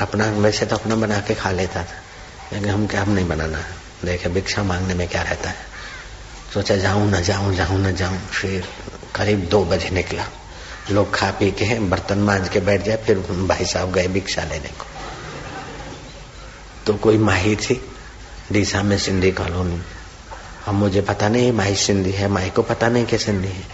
अपना 0.00 0.26
वैसे 0.26 0.66
तो 0.66 0.76
अपना 0.76 0.96
बना 0.96 1.20
के 1.20 1.34
खा 1.34 1.50
लेता 1.50 1.84
था। 1.84 2.02
लेकिन 2.52 2.70
हम 2.70 2.86
क्या 2.86 3.02
हम 3.02 3.10
नहीं 3.10 3.28
बनाना। 3.28 3.58
देखे 4.04 4.28
भिक्षा 4.28 4.62
मांगने 4.62 4.94
में 4.94 5.08
क्या 5.08 5.22
रहता 5.22 5.50
है? 5.50 5.56
सोचा 6.54 6.76
जाऊँ 6.76 7.10
ना 7.10 7.20
जाऊँ 7.20 7.54
जाऊँ 7.54 7.78
ना 7.78 7.90
जाऊँ 7.90 8.18
फिर 8.18 8.68
करीब 9.14 9.48
दो 9.48 9.64
बजे 9.64 9.90
निकला। 9.90 10.26
लोग 10.90 11.14
खा 11.14 11.30
पी 11.30 11.50
के 11.50 11.78
बर्तन 11.78 12.18
मांझ 12.18 12.48
के 12.48 12.60
बैठ 12.60 12.82
जाए, 12.82 12.96
फिर 12.96 13.18
भाई 13.18 13.64
साहब 13.64 13.92
गए 13.92 14.08
भिक्षा 14.08 14.44
लेने 14.44 14.68
को। 14.68 14.86
तो 16.86 16.94
कोई 16.94 17.18
माही 17.18 17.56
थी, 17.56 17.90
डीसा 18.52 18.82
में 18.82 18.98
सिंधी 18.98 19.32
कॉलोनी। 19.32 19.82
अब 20.68 20.74
मुझे 20.74 21.00
पता 21.00 21.28
नहीं 21.28 21.52
माही 21.52 21.76
सिंधी 21.76 22.10
है, 22.10 22.28
माही 22.28 22.50
को 22.50 22.62
पता 22.62 22.88
नहीं 22.88 23.06
कि 23.06 23.18
सिंधी 23.18 23.48
है। 23.48 23.64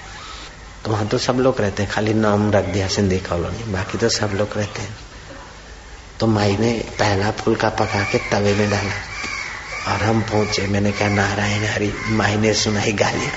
तो 0.84 0.90
वहाँ 0.90 1.06
तो 1.06 1.18
सब 1.18 1.34
लोग 1.34 1.60
रहते 1.60 1.82
हैं, 1.82 1.92
खाली 1.92 2.14
नाम 2.14 2.50
रख 2.50 2.64
दिया 2.64 2.88
सिंधी 2.88 3.18
कॉलोनी, 3.18 3.72
बाकी 3.72 3.98
तो 3.98 4.08
सब 4.08 4.30
लोग 4.34 4.48
रहते 4.56 4.82
हैं। 4.82 4.96
तो 6.20 6.26
माई 6.26 6.56
ने 6.56 6.72
पहला 6.98 7.30
फुलका 7.30 7.68
पका 7.68 8.02
के 8.02 8.18
तवे 8.18 8.54
में 8.54 8.70
डाला, 8.70 8.94
और 9.92 10.02
हम 10.02 10.22
पहुँचे। 10.22 10.66
मैंने 10.66 10.92
कहा, 10.92 11.08
नारायण 11.08 11.64
हरी 11.64 11.92
माई 12.08 12.36
ने 12.36 12.54
सुनाई 12.54 12.92
गालियाँ। 12.92 13.32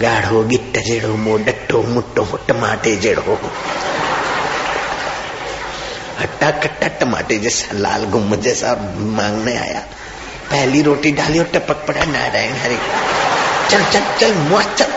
गाढ़ो 0.00 0.42
गिट्ट 0.44 0.78
जेड़ो 0.86 1.14
मोडट्टो 1.16 1.82
मुट्टो 1.88 2.24
टमाटे 2.48 2.94
जेड़ो 2.96 3.34
हट्टा 6.20 6.50
कट्टा 6.62 6.88
टमाटे 7.00 7.38
जैसा 7.38 7.76
लाल 7.76 8.04
गुम 8.10 8.34
जैसा 8.36 8.74
मांगने 9.16 9.56
आया 9.56 9.80
पहली 10.50 10.82
रोटी 10.82 11.12
डाली 11.12 11.38
और 11.38 11.50
टपक 11.54 11.86
पड़ा 11.88 12.04
नारायण 12.04 12.54
हरे 12.62 12.78
चल 13.70 13.84
चल 13.92 14.04
चल 14.20 14.34
मुआ 14.40 14.62
चल 14.74 14.92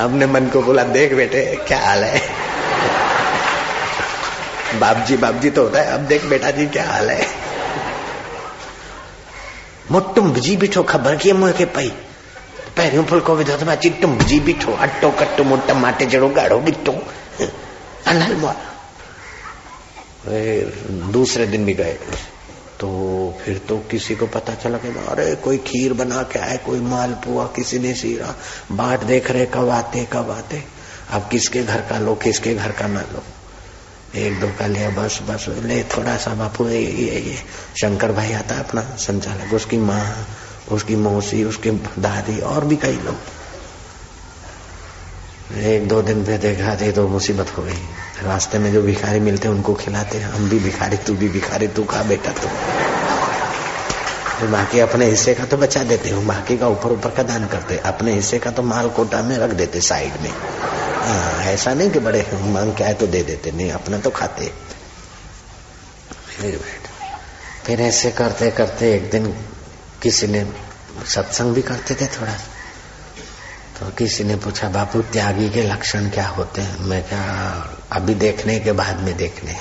अपने 0.00 0.26
मन 0.26 0.48
को 0.52 0.62
बोला 0.62 0.82
देख 0.92 1.12
बेटे 1.14 1.44
क्या 1.68 1.78
हाल 1.80 2.04
है 2.04 2.20
बाप 4.80 5.04
जी 5.08 5.16
बाप 5.16 5.34
जी 5.42 5.50
तो 5.50 5.62
होता 5.62 5.80
है 5.80 5.92
अब 5.92 6.00
देख 6.06 6.24
बेटा 6.26 6.50
जी 6.50 6.66
क्या 6.68 6.84
हाल 6.84 7.10
है 7.10 7.35
ટુંબજી 10.26 10.56
બીઠો 10.56 10.82
ખબર 10.82 11.16
કે 11.16 11.32
મોય 11.32 11.52
કે 11.52 11.64
પઈ 11.64 11.90
પહેર્યું 12.76 13.06
ફૂલકો 13.06 13.34
વિધો 13.34 13.56
તમે 13.56 13.72
હજી 13.72 13.90
ટુંબજી 13.90 14.40
બીઠો 14.40 14.78
હટ્ટો 14.82 15.10
કટ્ટો 15.10 15.44
મોટો 15.44 15.74
માટે 15.74 16.06
જડો 16.06 16.28
ગાળો 16.28 16.58
બીઠો 16.58 16.92
अनहल 18.06 18.36
मार 18.36 18.56
दूसरे 21.12 21.46
दिन 21.46 21.64
भी 21.64 21.74
गए। 21.74 21.98
तो 22.80 22.88
फिर 23.44 23.58
तो 23.58 23.76
किसी 23.90 24.14
को 24.14 24.26
पता 24.26 24.54
चला 24.54 24.78
कि 24.78 24.88
अरे, 24.88 25.34
कोई 25.34 25.58
खीर 25.58 25.92
बना 25.92 26.22
के 26.22 26.38
आए, 26.38 26.56
कोई 26.56 26.80
मालपुआ 26.80 27.46
किसी 27.46 27.78
ने 27.78 27.94
सीरा। 27.94 28.34
बाट 28.72 29.00
देख 29.00 29.30
रहे, 29.30 29.46
कब 29.46 29.68
आते 29.68 30.04
कब 30.12 30.30
आते। 30.30 30.62
अब 31.10 31.28
किसके 31.30 31.62
घर 31.62 31.80
का 31.80 31.98
लो, 31.98 32.14
किसके 32.14 32.54
घर 32.54 32.72
का 32.72 32.86
ना 32.86 33.00
लो। 33.00 33.22
एक 34.16 34.40
दो 34.40 34.48
का 34.58 34.66
लिया 34.66 34.90
बस 34.90 35.20
बस, 35.22 35.46
ले, 35.48 35.82
थोड़ा 35.82 36.16
सा 36.16 36.34
बापू, 36.34 36.68
ये 36.68 36.80
ये 36.80 37.20
ये, 37.20 37.36
शंकर 37.80 38.12
भाई 38.12 38.32
आता 38.32 38.54
अपना 38.54 38.80
संचालक, 38.80 39.54
उसकी 39.54 39.78
माँ, 39.78 40.26
उसकी 40.72 40.96
मौसी, 40.96 41.44
उसकी 41.44 41.70
दादी, 41.98 42.40
और 42.40 42.64
भी 42.64 42.76
कई 42.76 42.96
लोग। 42.96 43.16
एक 45.56 45.88
दो 45.88 46.02
दिन 46.02 46.24
पे 46.24 46.38
देखा 46.38 46.76
थे 46.76 46.92
तो 46.92 47.08
मुसीबत 47.08 47.58
हो 47.58 47.62
गई। 47.62 47.78
रास्ते 48.22 48.58
में 48.58 48.72
जो 48.72 48.82
भिखारी 48.82 49.20
मिलते 49.20 49.48
उनको 49.48 49.74
खिलाते 49.74 50.18
हम 50.20 50.48
भी 50.48 50.58
भिखारी, 50.58 50.96
तू 50.96 51.14
भी 51.14 51.28
भिखारी, 51.28 51.68
तू 51.68 51.84
खा, 51.84 52.02
बेटा, 52.02 52.32
तू। 52.32 52.48
तो 54.40 54.48
बाकी 54.48 54.80
अपने 54.80 55.06
हिस्से 55.06 55.34
का 55.34 55.44
तो 55.44 55.56
बचा 55.56 55.84
देते 55.84 56.10
हो। 56.10 56.22
बाकी 56.22 56.58
का 56.58 56.68
ऊपर 56.68 56.92
ऊपर 56.92 57.10
का 57.10 57.22
दान 57.22 57.46
करते 57.46 57.76
अपने 57.76 58.12
हिस्से 58.12 58.38
का 58.38 58.50
तो 58.50 58.62
माल 58.62 58.88
कोटा 58.88 59.22
में 59.22 59.38
रख 59.38 59.50
देते 59.50 59.80
साइड 59.80 60.12
में। 60.20 60.32
हाँ, 61.06 61.42
ऐसा 61.44 61.72
नहीं 61.74 61.90
कि 61.90 61.98
बड़े 61.98 62.24
मांग 62.44 62.74
क्या 62.76 62.86
है 62.86 62.94
तो 62.94 63.06
दे 63.06 63.22
देते 63.22 63.50
नहीं 63.52 63.70
अपना 63.72 63.98
तो 63.98 64.10
खाते। 64.10 64.52
फिर 66.28 66.58
फिर 67.66 67.80
ऐसे 67.80 68.10
करते 68.10 68.50
करते 68.50 68.92
एक 68.94 69.10
दिन 69.10 69.26
किसी 70.02 70.26
ने 70.26 70.44
सत्संग 71.06 71.54
भी 71.54 71.62
करते 71.62 71.94
थे 71.94 72.06
थोड़ा। 72.10 72.32
तो 73.78 73.90
किसी 73.90 74.24
ने 74.24 74.36
पूछा 74.36 74.68
बापू 74.68 75.00
त्यागी 75.12 75.48
के 75.50 75.62
लक्षण 75.62 76.08
क्या 76.10 76.26
होते 76.28 76.62
हैं? 76.62 76.78
मैं 76.80 77.02
क्या 77.02 77.22
अभी 77.92 78.14
देखने 78.16 78.58
के 78.60 78.72
बाद 78.72 79.00
में 79.00 79.16
देखने। 79.16 79.56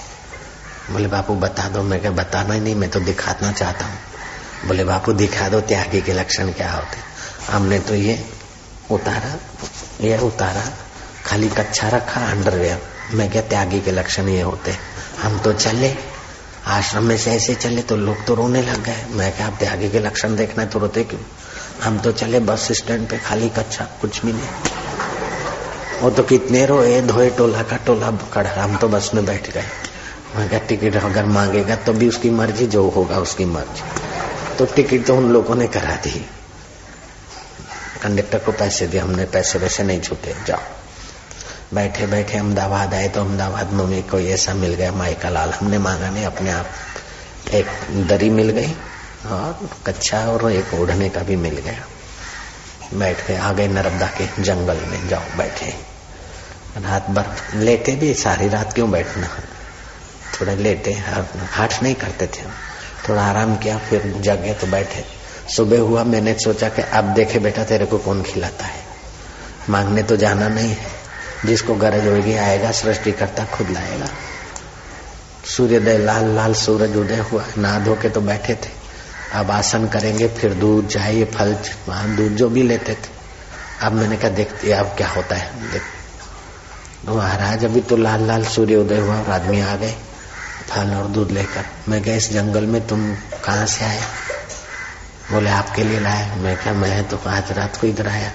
बोले 0.92 1.08
बापू 1.08 1.36
बता 1.36 1.68
दो। 1.70 1.82
मैं 1.84 2.00
क्या 2.02 2.12
बताना 2.14 2.54
ही 2.54 2.60
नहीं 2.60 2.76
मैं 2.76 2.90
तो 2.90 3.00
दिखाना 3.02 3.52
चाहता 3.52 3.86
हूँ। 3.86 3.98
बोले 4.68 4.84
बापू 4.84 5.14
दिखा 5.14 5.50
दो 5.50 5.62
त्यागी 5.64 6.02
के 6.02 6.14
लक्षण 6.14 6.52
क्या 6.54 6.72
होते 6.72 6.98
हमने 7.52 7.80
तो 7.80 7.96
ये 7.96 8.18
उतारा 8.92 9.38
ये 10.02 10.18
उतारा। 10.18 10.64
खाली 11.26 11.50
कच्चा 11.50 11.90
रखा 11.90 12.22
अंडरवेयर 12.32 12.82
मैं 13.14 13.32
क्या 13.32 13.42
त्यागी 13.42 13.80
के 13.82 13.92
लक्षण 13.92 14.28
ये 14.28 14.42
होते? 14.42 14.76
हम 15.22 15.40
तो 15.40 15.54
चले। 15.54 15.96
आश्रम 16.66 17.04
में 17.04 17.18
से 17.18 17.32
ऐसे 17.32 17.56
चले 17.56 17.82
तो 17.82 17.96
लोग 17.96 18.26
तो 18.26 18.36
रोने 18.36 18.62
लग 18.62 18.84
गए। 18.84 19.06
मैं 19.10 19.36
क्या 19.36 19.48
आप 19.48 19.54
त्यागी 19.60 19.90
के 19.90 20.00
लक्षण 20.00 20.36
देखना 20.36 20.64
है 20.64 20.70
तो 20.70 20.80
रोते 20.80 21.04
क्यों? 21.04 21.22
हम 21.84 22.00
तो 22.00 22.12
चले, 22.12 22.40
बस 22.40 22.68
स्टैंड 22.72 23.08
पे 23.08 23.18
खाली 23.18 23.50
कच्चा 23.50 23.86
कुछ 24.02 24.26
भी 24.26 24.34
नहीं। 24.34 24.48
वो 26.02 26.10
तो 26.10 26.24
कितने 26.24 26.66
रोए, 26.66 27.02
धोए, 27.02 27.30
टोला 27.30 27.64
का 27.64 27.78
टोला 27.78 28.12
कड़ा 28.12 28.64
हम 28.64 28.78
तो 28.78 28.88
बस 28.88 29.12
में 29.14 29.26
बैठ 29.26 29.52
गए। 29.52 29.64
मैं 30.36 30.50
क्या 30.50 30.60
टिकट 30.60 30.96
अगर 30.96 31.26
मांगेगा 31.26 31.76
तो 31.76 31.94
भी 31.94 32.08
उसकी 32.08 32.30
मर्ज़ी, 32.30 32.68
जो 32.68 32.90
होगा 32.90 33.18
उसकी 33.18 33.46
मर्ज़ी। 33.46 33.84
तो 34.58 34.66
टिकट 34.66 35.06
तो 35.06 35.16
उन 35.16 35.30
लोगों 35.32 35.56
ने 35.56 35.68
करा 35.68 35.96
दी। 35.96 36.26
कंडक्टर 38.04 38.38
को 38.38 38.52
पैसे 38.52 38.88
दिए, 38.88 39.00
हमने 39.00 39.26
पैसे 39.26 39.60
वैसे 39.60 39.84
नहीं 39.84 40.02
छूटे। 40.02 40.36
जाओ। 40.48 40.60
बैठे 41.74 42.06
बैठे 42.08 42.38
अहमदाबाद 42.38 42.94
आए 42.94 43.08
तो 43.10 43.22
अहमदाबाद 43.22 43.72
में 43.72 43.84
मम्मी 43.84 44.02
को 44.02 44.20
ऐसा 44.20 44.54
मिल 44.54 44.74
गया 44.74 44.92
माई 44.92 45.14
का 45.14 45.30
लाल 45.30 45.52
हमने 45.52 45.78
मांगा, 45.78 46.10
नहीं, 46.10 46.26
अपने 46.26 46.52
आप 46.52 46.70
एक 47.54 47.68
दरी 48.08 48.30
मिल 48.30 48.50
गई 48.50 48.72
और 49.28 49.70
कच्चा 49.88 50.20
और 50.28 50.52
एक 50.52 50.74
ओढ़ने 50.74 51.10
का 51.10 51.22
भी 51.22 51.36
मिल 51.36 51.58
गया। 51.58 51.86
बैठ 52.94 53.28
गए 53.28 53.38
आ 53.38 53.52
गए 53.54 53.68
नर्मदा 53.68 54.08
के 54.08 54.44
जंगल 54.44 54.80
में 54.82 55.08
जाओ, 55.08 55.38
बैठे। 55.38 55.74
रात 56.78 57.10
भर, 57.10 57.36
लेटे 57.56 57.96
भी, 57.96 58.14
सारी 58.14 58.50
रात 58.50 58.74
क्यों 58.74 58.92
बैठना? 58.92 59.30
थोड़ा 60.42 60.54
लेटे 60.54 60.94
हाट 61.52 61.84
नहीं 61.84 61.96
करते 61.96 62.28
थे 62.28 62.44
थोड़ा 63.10 63.24
आराम 63.24 63.56
किया, 63.56 63.78
फिर 63.78 64.14
जगे 64.18 64.54
तो 64.54 64.68
बैठे। 64.68 65.06
सुबह 65.56 65.80
हुआ, 65.80 66.04
मैंने 66.04 66.34
सोचा 66.34 66.70
कि 66.70 66.82
अब 66.82 67.14
देखे 67.14 67.40
बेटा 67.40 67.64
तेरे 67.64 67.86
को 67.86 67.98
कौन 67.98 68.24
खिलाता 68.24 68.66
है? 68.66 68.84
मांगने 69.70 70.04
तो 70.04 70.18
जाना 70.18 70.48
नहीं 70.48 70.70
है। 70.70 70.95
जिसको 71.46 71.76
गरज 71.76 72.08
होगी 72.08 72.36
आएगा 72.36 72.72
सृष्टि 72.72 73.12
करता 73.12 73.46
खुद 73.46 73.70
लाएगा। 73.70 74.08
सूर्योदय 75.46 75.98
लाल 75.98 76.36
लाल 76.36 76.54
सूरज 76.54 76.96
उदय 76.98 77.18
हुआ 77.18 77.46
नहा 77.58 77.80
धो 77.80 77.96
के 77.96 78.10
तो 78.10 78.22
बैठे 78.22 78.56
थे। 78.56 78.70
अब 79.34 79.52
आसन 79.52 79.88
करेंगे, 79.88 80.28
फिर 80.28 80.54
दूध 80.54 80.88
चाहिए 80.88 81.26
फल 81.26 81.54
दूध 81.90 82.32
जो 82.32 82.50
भी 82.50 82.64
लेते 82.64 82.94
थे। 82.94 83.14
अब 83.82 83.94
मैंने 83.94 84.18
कहा, 84.18 84.30
देखते 84.30 84.72
अब 84.72 84.86
क्या 84.86 85.10
होता 85.10 85.36
है। 85.36 85.72
देख। 85.72 85.82
महाराज, 87.10 87.66
अभी 87.66 87.82
तो 87.82 87.98
लाल 87.98 88.28
लाल 88.28 88.44
सूर्य 88.44 88.76
उदय 88.76 88.98
हुआ 88.98 89.20
और 89.20 89.30
आदमी 89.30 89.62
आ 89.62 89.76
गए, 89.76 89.96
फल 90.70 90.94
और 90.94 91.08
दूध 91.08 91.32
लेकर। 91.32 91.66
मैं 91.90 92.02
गया, 92.02 92.16
इस 92.16 92.32
जंगल 92.34 92.66
में 92.66 92.88
तुम 92.88 93.16
कहा 93.16 93.66
से 93.66 93.86
आए? 93.86 94.02
बोले, 95.32 95.50
आपके 95.50 95.84
लिए 95.84 96.00
लाया। 96.00 96.36
मैं 96.36 96.58
क्या 96.58 96.74
मैं 96.74 97.08
तो 97.08 97.20
आज 97.28 97.52
रात 97.52 97.78
को 97.78 97.88
इधर 97.88 98.08
आया। 98.08 98.32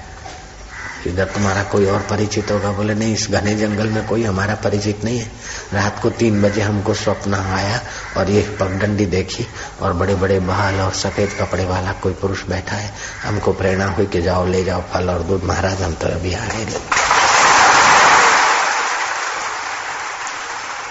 इधर 1.07 1.25
तुम्हारा 1.25 1.63
कोई 1.63 1.87
और 1.87 2.01
परिचित 2.01 2.51
होगा, 2.51 2.73
बोले, 2.73 2.95
नहीं, 2.95 3.15
इस 3.15 3.31
घने 3.31 3.55
जंगल 3.55 3.89
में 3.89 4.07
कोई 4.07 4.25
हमारा 4.25 4.55
परिचित 4.55 5.05
नहीं 5.05 5.19
है। 5.19 5.31
रात 5.73 6.03
को 6.03 6.11
तीन 6.11 6.43
बजे 6.43 6.61
हमको 6.61 6.95
स्वप्न 6.95 7.35
आया 7.35 7.81
और 8.17 8.31
ये 8.31 8.43
पगडंडी 8.61 9.07
देखी 9.07 9.47
और 9.81 9.93
बड़े 9.93 10.15
बड़े 10.15 10.41
बाल 10.41 10.81
और 10.81 10.93
सफ़ेद 10.93 11.31
कपड़े 11.41 11.65
वाला 11.65 11.93
कोई 11.93 12.13
पुरुष 12.13 12.45
बैठा 12.45 12.77
है। 12.77 12.93
हमको 13.25 13.53
प्रेरणा 13.53 13.87
हुई 13.87 14.07
कि 14.07 14.23
जाओ, 14.23 14.47
ले 14.47 14.65
जाओ 14.65 14.83
फल 14.83 15.11
और 15.11 15.23
दूध। 15.23 15.45
महाराज, 15.45 15.83
हम 15.83 15.95
तो 15.95 16.07
अभी 16.07 16.35
आ 16.35 16.45
गए 16.45 16.67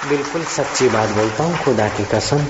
बिल्कुल 0.10 0.44
सच्ची 0.44 0.90
बात 0.90 1.10
बोलता 1.10 1.44
हूँ, 1.44 1.64
खुदा 1.64 1.88
की 1.88 2.06
कसम। 2.06 2.46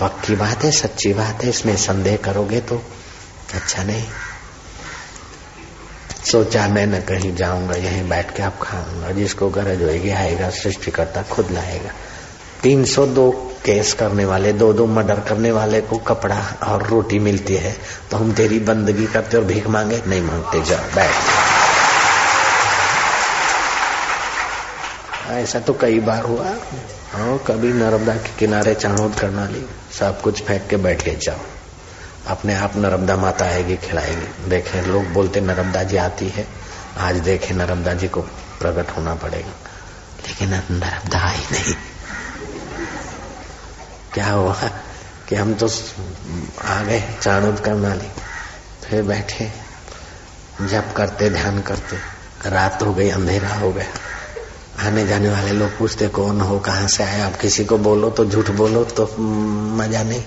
पक्की 0.00 0.36
बात 0.36 0.64
है, 0.64 0.70
सच्ची 0.70 1.12
बात 1.12 1.44
है। 1.44 1.50
इसमें 1.50 1.76
संदेह 1.76 2.16
करोगे 2.16 2.60
तो 2.60 2.82
अच्छा 3.54 3.82
नहीं। 3.82 4.04
सोचा 6.24 6.66
मैं 6.68 6.86
न 6.86 7.00
कहीं 7.00 7.34
जाऊँगा, 7.36 7.74
यहीं 7.74 8.08
बैठ 8.08 8.34
के 8.36 8.42
आप 8.42 8.58
खाऊँगा, 8.62 9.10
जिसको 9.10 9.48
गरज 9.50 9.82
होगी 9.82 10.10
आएगा 10.10 10.48
सृष्टि 10.52 10.90
करता 10.90 11.22
खुद 11.22 11.50
लाएगा। 11.50 11.90
तीन 12.62 12.84
सौ 12.84 13.06
दो 13.06 13.30
केस 13.64 13.92
करने 13.92 14.24
वाले, 14.24 14.52
दो 14.52 14.72
दो 14.72 14.86
मर्डर 14.86 15.20
करने 15.20 15.52
वाले 15.52 15.80
को 15.80 15.96
कपड़ा 15.98 16.40
और 16.62 16.86
रोटी 16.86 17.18
मिलती 17.18 17.54
है 17.56 17.74
तो 18.10 18.16
हम 18.16 18.32
तेरी 18.32 18.58
बंदगी 18.60 19.06
करते 19.06 19.36
और 19.36 19.44
भीख 19.44 19.66
मांगे? 19.66 20.02
नहीं 20.06 20.20
मांगते 20.22 20.62
जाओ 20.62 20.94
बैठ। 20.94 21.14
ऐसा 25.32 25.58
तो 25.58 25.72
कई 25.72 25.98
बार 26.00 26.22
हुआ। 26.22 26.54
और 27.16 27.44
कभी 27.46 27.72
नर्मदा 27.72 28.14
के 28.14 28.36
किनारे 28.38 28.74
चाणोद 28.74 29.14
करना 29.14 29.46
ली 29.46 29.66
सब 29.98 30.20
कुछ 30.20 30.42
फेंक 30.42 30.66
के 30.70 30.76
बैठ 30.78 31.02
के 31.02 31.14
जाओ। 31.16 31.38
अपने 32.30 32.54
आप 32.54 32.76
नर्मदा 32.76 33.16
माता 33.16 33.44
आएगी, 33.44 33.76
खिलाएगी। 33.76 34.50
देखें, 34.50 34.82
लोग 34.82 35.04
बोलते 35.04 35.40
नर्मदा 35.40 35.82
जी 35.82 35.96
आती 35.96 36.28
है। 36.28 36.46
आज 36.98 37.16
देखे, 37.16 37.54
नर्मदा 37.54 37.94
जी 37.94 38.08
को 38.08 38.20
प्रकट 38.60 38.90
होना 38.90 39.14
पड़ेगा। 39.14 39.52
लेकिन 40.26 40.48
नर्मदा 40.50 41.18
आई 41.18 41.38
नहीं। 41.38 41.74
क्या 44.14 44.30
हुआ 44.30 44.54
कि 45.28 45.36
हम 45.36 45.54
तो 45.54 45.68
आ 46.64 46.82
गए 46.82 47.14
चाणुद 47.22 47.60
करना 47.60 47.94
ली 47.94 48.08
फिर 48.84 49.02
बैठे 49.02 49.52
जब 50.62 50.92
करते, 50.92 51.30
ध्यान 51.30 51.60
करते। 51.60 51.96
रात 52.50 52.82
हो 52.82 52.94
गई, 52.94 53.10
अंधेरा 53.10 53.54
हो 53.54 53.72
गया। 53.72 53.86
आने 54.86 55.06
जाने 55.06 55.28
वाले 55.28 55.52
लोग 55.52 55.78
पूछते, 55.78 56.08
कौन 56.08 56.40
हो? 56.40 56.58
कहाँ 56.58 56.88
से 56.88 57.04
आए 57.04 57.20
आप 57.20 57.40
किसी 57.40 57.64
को 57.64 57.78
बोलो 57.78 58.10
तो 58.10 58.24
झूठ 58.24 58.50
बोलो 58.50 58.84
तो 58.84 59.16
मज़ा 59.76 60.02
नहीं। 60.02 60.24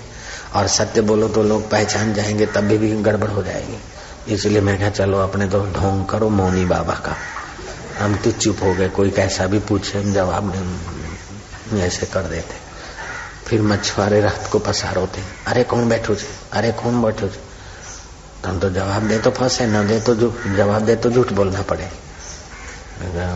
और 0.55 0.67
सत्य 0.67 1.01
बोलो 1.01 1.27
तो 1.27 1.43
लोग 1.43 1.69
पहचान 1.69 2.13
जाएँगे 2.13 2.45
तब 2.45 2.63
भी, 2.63 2.91
गड़बड़ 3.01 3.29
हो 3.29 3.43
जाएगी। 3.43 3.77
इसलिए 4.33 4.61
मैं 4.61 4.77
क्या 4.77 4.89
चलो 4.91 5.17
अपने 5.19 5.47
तो 5.49 5.59
ढोंग 5.73 6.05
करो 6.05 6.29
मौनी 6.31 6.65
बाबा 6.65 6.93
का। 7.05 7.15
हम 7.99 8.15
तो 8.15 8.31
चुप 8.33 8.63
हो 8.63 8.73
गए 8.73 8.89
कोई 8.89 9.09
कैसा 9.11 9.47
भी 9.47 9.59
पूछे 9.61 9.99
हम 9.99 10.13
जवाब 10.13 10.51
नहीं 10.53 11.81
ऐसे 11.81 12.05
कर 12.05 12.23
देते। 12.27 12.61
फिर 13.47 13.61
मछुआरे 13.61 14.21
रात 14.21 14.47
को 14.51 14.59
पसार 14.59 14.97
होते 14.97 15.21
अरे 15.47 15.63
कौन 15.63 15.89
बैठो 15.89 16.15
छे? 16.15 16.27
अरे 16.53 16.71
कौन 16.73 17.01
बैठो 17.03 17.27
छे? 17.27 17.41
हम 18.45 18.59
तो 18.59 18.69
जवाब 18.69 19.07
दे 19.07 19.17
तो 19.19 19.31
फंसे 19.31 19.65
न 19.67 19.87
दे 19.87 19.99
तो 20.01 20.15
जवाब 20.15 20.85
दे 20.85 20.95
तो 20.95 21.09
झूठ 21.11 21.31
बोलना 21.33 21.61
पड़े। 21.61 21.89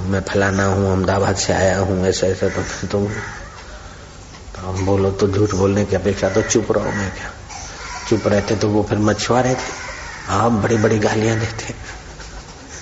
मैं 0.08 0.22
फलाना 0.24 0.66
हूँ 0.66 0.88
अहमदाबाद 0.90 1.36
से 1.36 1.54
आया 1.54 1.78
हूँ 1.80 2.06
ऐसे 2.08 2.28
ऐसे 2.28 2.50
तो 2.50 2.62
फिर 2.64 2.90
तो 2.90 3.00
बोलो 4.86 5.12
तो 5.12 5.28
झूठ 5.28 5.54
बोलने 5.56 5.86
की 5.86 5.96
अपेक्षा 5.96 6.30
तो 6.30 6.42
चुप 6.42 6.72
रहो 6.72 6.92
मैं 6.92 7.12
क्या? 7.16 7.32
चुप 8.10 8.28
रहते 8.28 8.56
तो 8.56 8.70
वो 8.70 8.84
फिर 8.84 8.98
मछुआरे 9.00 9.54
थे 9.56 9.72
आप 10.34 10.52
बड़ी 10.64 10.78
बड़ी 10.78 11.00
गालियाँ 11.00 11.38
देते। 11.40 11.74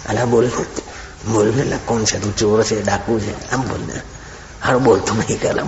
अला 0.09 0.25
बोल 0.25 0.49
बोलने 1.25 1.63
लग 1.63 1.85
कौन 1.85 2.05
से 2.05 2.19
तू 2.19 2.31
चोर 2.31 2.63
से 2.63 2.81
डाकू 2.83 3.19
से? 3.19 3.35
हम 3.51 3.63
बोलने 3.69 4.01
हर 4.63 4.77
बोल 4.77 4.99
तो 4.99 5.13
नहीं 5.13 5.37
कर 5.39 5.59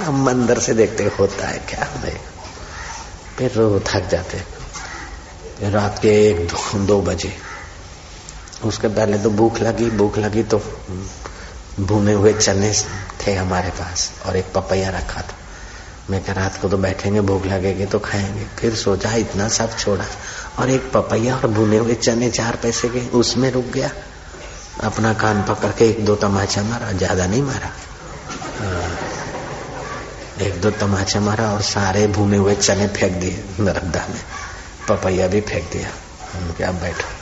हम 0.00 0.28
अंदर 0.30 0.58
से 0.58 0.74
देखते 0.74 1.04
होता 1.18 1.48
है 1.48 1.58
क्या 1.68 1.84
भाई? 1.96 2.16
फिर 3.38 3.60
वो 3.60 3.80
थक 3.86 4.08
जाते। 4.08 4.42
रात 5.70 5.98
के 6.02 6.08
एक 6.28 6.46
दो, 6.48 6.78
दो 6.86 7.00
बजे। 7.02 7.32
उसके 8.64 8.88
पहले 8.88 9.18
तो 9.18 9.30
भूख 9.30 9.60
लगी 9.60 9.90
भूख 9.90 10.18
लगी 10.18 10.42
तो 10.42 10.58
भुने 11.80 12.12
हुए 12.12 12.32
चने 12.32 12.74
थे 13.26 13.34
हमारे 13.34 13.70
पास 13.70 14.12
और 14.26 14.36
एक 14.36 14.44
पपैया 14.54 14.90
रखा 14.90 15.20
था। 15.20 15.34
मैं 16.10 16.24
कह, 16.24 16.32
रात 16.32 16.58
को 16.62 16.68
तो 16.68 16.78
बैठेंगे, 16.78 17.20
भूख 17.20 17.46
लगेगी 17.46 17.86
तो 17.86 17.98
खाएँगे। 17.98 18.46
फिर 18.58 18.74
सोचा, 18.74 19.14
इतना 19.14 19.48
सब 19.48 19.76
छोड़ा। 19.78 20.04
और 20.58 20.70
एक 20.70 20.92
पपैया 20.92 21.36
और 21.36 21.46
भुने 21.46 21.78
हुए 21.78 21.94
चने 21.94 22.30
चार 22.30 22.56
पैसे 22.56 22.88
के 22.88 23.08
उसमें 23.08 23.50
रुक 23.50 23.64
गया। 23.64 23.90
अपना 24.84 25.14
कान 25.14 25.42
पकड़ 25.42 25.70
के 25.70 25.84
एक 25.84 26.04
दो 26.04 26.16
तमाचा 26.16 26.62
मारा, 26.62 26.92
ज़्यादा 26.92 27.26
नहीं 27.26 27.42
मारा। 27.42 27.72
हाँ। 28.60 28.98
एक 30.40 30.60
दो 30.60 30.70
तमाचा 30.70 31.20
मारा 31.20 31.52
और 31.52 31.62
सारे 31.62 32.06
भुने 32.06 32.36
हुए 32.36 32.54
चने 32.54 32.88
फेंक 32.88 33.12
दिए, 33.12 33.44
नर्मदा 33.60 34.06
में। 34.10 34.20
पपैया 34.88 35.26
भी 35.28 35.40
फेंक 35.40 35.72
दिया। 35.72 35.88
हम 36.34 36.52
क्या 36.52 36.72
बैठो। 36.72 37.19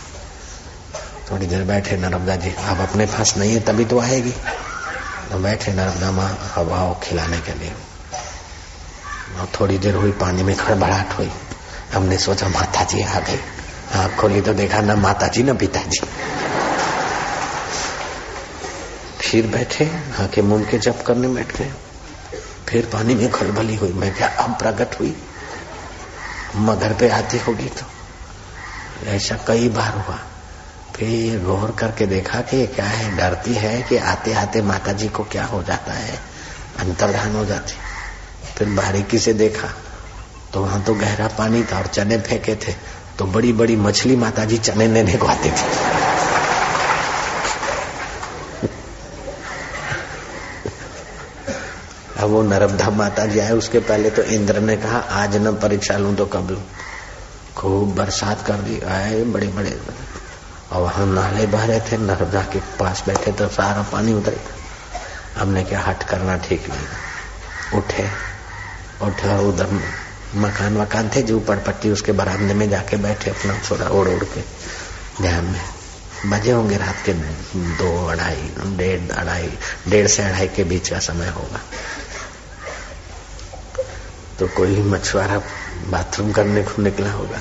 थोड़ी 1.31 1.47
देर 1.47 1.63
बैठे 1.65 1.97
नर्मदा 1.97 2.37
जी। 2.37 2.51
अब 2.51 2.81
अपने 2.81 3.07
पास 3.07 3.37
नहीं 3.37 3.55
है, 3.55 3.61
तभी 3.61 3.85
तो 3.85 4.01
आएगी। 4.01 4.31
तो 5.31 5.39
बैठे 5.39 5.73
नर्मदा 5.73 6.11
माँ 6.11 6.53
हवाओं 6.55 6.95
खिलाने 6.95 7.41
के 7.41 7.53
लिए। 7.53 7.73
और 9.41 9.49
थोड़ी 9.61 9.79
देर 9.79 9.95
हुई, 9.95 10.11
पानी 10.11 10.43
में 10.43 10.57
खड़बड़ाहट 10.57 11.13
हुई। 11.13 11.33
हमने 11.95 12.19
सोचा 12.19 12.49
माता 12.49 12.85
जी 12.85 13.03
आ 13.03 13.21
गई। 13.21 13.41
आँख 13.95 14.21
खोली 14.21 14.41
तो 14.41 14.55
देखा 14.55 14.81
ना 14.81 14.95
माता 14.95 15.29
जी 15.29 15.43
ना 15.43 15.55
पिताजी। 15.55 16.01
फिर 19.21 19.47
बैठे 19.47 19.93
आके 20.21 20.43
मुँह 20.43 20.65
के 20.65 20.79
जप 20.79 21.05
करने 21.07 21.29
बैठ 21.29 21.57
गए। 21.57 21.73
फिर 22.69 22.87
पानी 22.87 23.15
में 23.15 23.31
खलबली 23.31 23.77
हुई। 23.77 23.93
मैं 23.93 24.15
क्या 24.15 24.29
अब 24.29 24.51
प्रकट 24.51 25.01
हुई? 25.01 25.23
मगर 26.57 26.93
पे 26.93 27.09
आती 27.09 27.39
होगी 27.39 27.67
तो। 27.67 27.87
ऐसा 29.07 29.35
कई 29.49 29.69
बार 29.69 29.93
हुआ। 29.93 30.19
फिर 30.99 31.45
गौर 31.45 31.77
करके 31.79 32.07
देखा 32.07 32.41
कि 32.41 32.67
क्या 32.67 32.85
है, 32.85 33.17
डरती 33.17 33.55
है 33.55 33.83
कि 33.83 33.97
आते 33.97 34.33
आते 34.33 34.63
माता 34.63 34.93
जी 34.93 35.09
को 35.09 35.25
क्या 35.25 35.45
हो 35.45 35.63
जाता 35.63 35.93
है, 35.93 36.21
अंतर्धान 36.79 37.37
हो 37.37 37.45
जाती। 37.45 37.75
फिर 38.57 38.69
बारीकी 38.69 39.19
से 39.19 39.33
देखा 39.33 39.69
तो 40.53 40.61
वहाँ 40.61 40.83
तो 40.83 40.95
गहरा 40.95 41.29
पानी 41.29 41.63
था 41.63 41.79
और 41.79 41.87
चने 41.87 42.19
फेंके 42.19 42.55
थे 42.55 42.75
तो 43.19 43.25
बड़ी 43.25 43.53
बड़ी 43.53 43.77
मछली 43.77 44.17
माता 44.17 44.45
जी 44.45 44.59
चने 44.59 44.89
लेने 44.89 45.15
को 45.15 45.27
आती 45.27 45.51
थी। 45.51 45.55
अब 52.19 52.31
वो 52.31 52.43
नर्मदा 52.43 52.91
माता 52.91 53.27
जी 53.27 53.39
आए, 53.39 53.51
उसके 53.51 53.81
पहले 53.81 54.11
तो 54.11 54.23
इंद्र 54.23 54.61
ने 54.61 54.77
कहा, 54.77 54.99
आज 54.99 55.37
न 55.37 55.57
परीक्षा 55.57 55.97
लू 55.97 56.15
तो 56.15 56.27
कब 56.27 56.51
लू। 56.51 56.59
खूब 57.57 57.95
बरसात 57.95 58.47
कर 58.47 58.53
दी, 58.53 58.81
आए 58.81 59.25
बड़े 59.25 59.47
बड़े 59.47 59.81
और 60.73 60.83
वहाँ 60.83 61.07
नाले 61.07 61.47
बह 61.47 61.65
रहे 61.65 61.81
थे, 61.81 61.97
नर्मदा 61.97 62.43
के 62.53 62.59
पास 62.79 63.03
बैठे 63.07 63.33
तो 63.33 63.49
सारा 63.49 63.83
पानी 63.93 64.13
उतरे 64.15 64.41
हमने 65.37 65.63
क्या 65.65 65.81
हट, 65.81 66.03
करना 66.03 66.37
ठीक 66.39 66.69
नहीं 66.69 67.79
उठे 67.79 68.09
उठे 69.03 69.29
और 69.29 69.45
उधर 69.45 69.81
मकान 70.37 70.77
वकान 70.77 71.11
थे 71.17 71.23
जो 71.23 71.37
ऊपर 71.37 71.59
पट्टी, 71.59 71.91
उसके 71.91 72.13
बरामदे 72.13 72.55
में 72.55 72.69
जाके 72.71 72.97
बैठे 72.97 73.31
अपना 73.31 73.59
थोड़ा 73.71 73.89
ओढ़ 73.89 74.09
ओढ़ 74.09 74.25
के 74.25 74.41
ध्यान 75.23 75.45
में। 75.45 75.61
बजे 76.27 76.51
होंगे 76.51 76.77
रात 76.77 77.03
के 77.07 77.13
दो 77.79 78.07
अढ़ाई, 78.07 78.51
डेढ़ 78.77 79.11
अढ़ाई, 79.11 79.53
डेढ़ 79.89 80.07
से 80.07 80.23
अढ़ाई 80.23 80.49
के 80.49 80.65
बीच 80.65 80.89
का 80.89 80.99
समय 80.99 81.29
होगा। 81.29 81.61
तो 84.39 84.49
कोई 84.49 84.83
मछुआरा 84.83 85.39
बाथरूम 85.91 86.33
करने 86.33 86.63
को 86.63 86.83
निकला 86.83 87.11
होगा। 87.13 87.41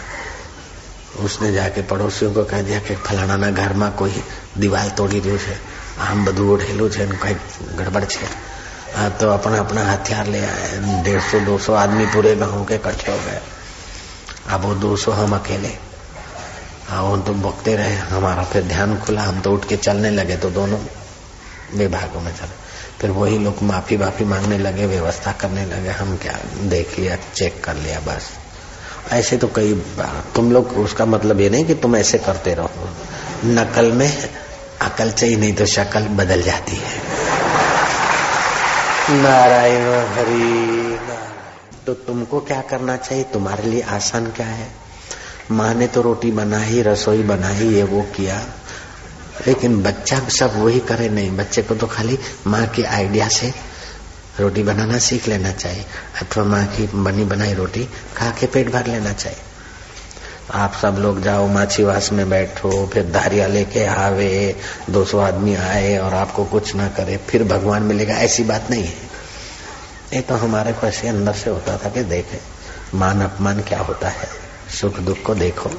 उसने 1.15 1.51
जाके 1.51 1.81
पड़ोसियों 1.81 2.33
को 2.33 2.43
कह 2.43 2.61
दिया 2.61 2.79
कि 2.79 2.95
फलाना 2.95 3.37
ना 3.37 3.51
घर 3.51 3.73
में 3.73 3.91
कोई 3.91 4.23
दीवार 4.57 4.89
तोड़ी 4.89 5.21
दी 5.21 5.29
है। 5.29 5.59
आम 5.99 6.25
बधु 6.25 6.57
है 6.57 7.07
कई 7.07 7.33
गड़बड़ 7.75 8.03
है। 8.03 8.29
हाँ 8.95 9.11
तो 9.11 9.29
अपना 9.29 9.59
अपना 9.59 9.91
हथियार 9.91 10.27
ले 10.27 10.45
आए। 10.45 11.03
डेढ़ 11.03 11.21
सौ, 11.21 11.39
दो 11.39 11.57
सौ 11.57 11.73
आदमी 11.73 12.05
पूरे 12.05 12.35
गाँव 12.35 12.65
के 12.65 12.75
इकट्ठे 12.75 13.11
हो 13.11 13.17
गए। 13.17 13.41
अब 14.49 14.61
वो 14.61 14.75
दो 14.75 14.97
सौ 14.97 15.11
हम 15.11 15.35
अकेले। 15.35 15.77
हाँ 16.87 17.01
वो 17.01 17.17
तो 17.17 17.33
बकते 17.33 17.75
रहे। 17.75 17.95
हमारा 17.95 18.43
फिर 18.43 18.63
ध्यान 18.63 18.99
खुला। 18.99 19.21
हम 19.21 19.41
तो 19.41 19.51
उठ 19.51 19.67
के 19.67 19.77
चलने 19.77 20.11
लगे 20.11 20.37
तो 20.37 20.49
दोनों 20.49 20.79
विभागों 21.73 22.21
में 22.21 22.35
चले। 22.35 22.67
फिर 23.01 23.11
वही 23.11 23.37
लोग 23.37 23.63
माफ़ी 23.63 23.97
वाफी 23.97 24.25
मांगने 24.25 24.57
लगे, 24.57 24.85
व्यवस्था 24.85 25.31
करने 25.31 25.65
लगे। 25.65 25.89
हम 25.89 26.17
क्या 26.17 26.39
देख 26.61 26.99
लिया, 26.99 27.17
चेक 27.35 27.63
कर 27.63 27.75
लिया, 27.75 27.99
बस। 27.99 28.29
ऐसे 29.11 29.37
तो 29.37 29.47
कई 29.47 29.73
तुम 30.35 30.51
लोग, 30.51 30.67
उसका 30.67 31.05
मतलब 31.05 31.41
ये 31.41 31.49
नहीं 31.49 31.65
कि 31.65 31.73
तुम 31.73 31.95
ऐसे 31.95 32.17
करते 32.17 32.53
रहो। 32.53 32.69
नकल 33.45 33.91
में 33.91 34.29
अकल 34.81 35.11
चाहिए, 35.11 35.35
नहीं 35.35 35.53
तो 35.53 35.65
शक्ल 35.65 35.99
बदल 35.99 36.41
जाती 36.41 36.75
है। 36.75 37.01
नारायण 39.09 40.07
हरि 40.13 40.99
तो 41.85 41.93
तुमको 41.93 42.39
क्या 42.39 42.61
करना 42.61 42.97
चाहिए? 42.97 43.23
तुम्हारे 43.23 43.63
लिए 43.63 43.81
आसान 43.81 44.25
क्या 44.25 44.45
है? 44.45 44.67
माँ 45.51 45.73
ने 45.73 45.87
तो 45.87 46.01
रोटी 46.01 46.31
बनाई, 46.31 46.81
रसोई 46.81 47.23
बनाई, 47.23 47.67
ये 47.67 47.83
वो 47.83 48.01
किया। 48.01 48.41
लेकिन 49.47 49.83
बच्चा 49.83 50.19
सब 50.19 50.63
वही 50.63 50.79
करे, 50.79 51.09
नहीं, 51.09 51.37
बच्चे 51.37 51.61
को 51.61 51.75
तो 51.75 51.87
खाली 51.87 52.19
माँ 52.47 52.67
के 52.67 52.83
आइडिया 52.83 53.27
से 53.27 53.53
रोटी 54.39 54.63
बनाना 54.63 54.97
सीख 54.97 55.27
लेना 55.27 55.51
चाहिए, 55.51 55.85
अथवा 56.21 56.43
माँ 56.43 56.65
की 56.65 56.87
बनी 56.87 57.23
बनाई 57.23 57.53
रोटी 57.53 57.89
खा 58.17 58.29
के 58.29 58.45
पेट 58.45 58.71
भर 58.71 58.87
लेना 58.87 59.13
चाहिए। 59.13 59.39
आप 60.51 60.73
सब 60.81 60.95
लोग 60.99 61.21
जाओ, 61.21 61.47
माछीवास 61.47 62.11
में 62.11 62.29
बैठो, 62.29 62.89
फिर 62.93 63.11
धारिया 63.11 63.47
लेके 63.47 63.85
आवे, 63.85 64.55
दो 64.89 65.05
सौ 65.05 65.19
आदमी 65.19 65.55
आए 65.55 65.97
और 65.97 66.13
आपको 66.13 66.45
कुछ 66.45 66.75
ना 66.75 66.87
करे, 66.87 67.17
फिर 67.17 67.43
भगवान 67.43 67.83
मिलेगा, 67.83 68.13
ऐसी 68.13 68.43
बात 68.43 68.67
नहीं 68.69 68.83
है। 68.83 69.07
ये 70.13 70.21
तो 70.21 70.35
हमारे 70.35 70.71
पास 70.71 71.05
अंदर 71.05 71.33
से 71.33 71.49
होता 71.49 71.77
था 71.77 71.89
कि 71.89 72.03
देखे, 72.03 72.39
मान 72.95 73.21
अपमान 73.21 73.61
क्या 73.61 73.79
होता 73.79 74.09
है? 74.09 74.29
सुख 74.81 74.99
दुख 74.99 75.21
को 75.23 75.35
देखो। 75.35 75.69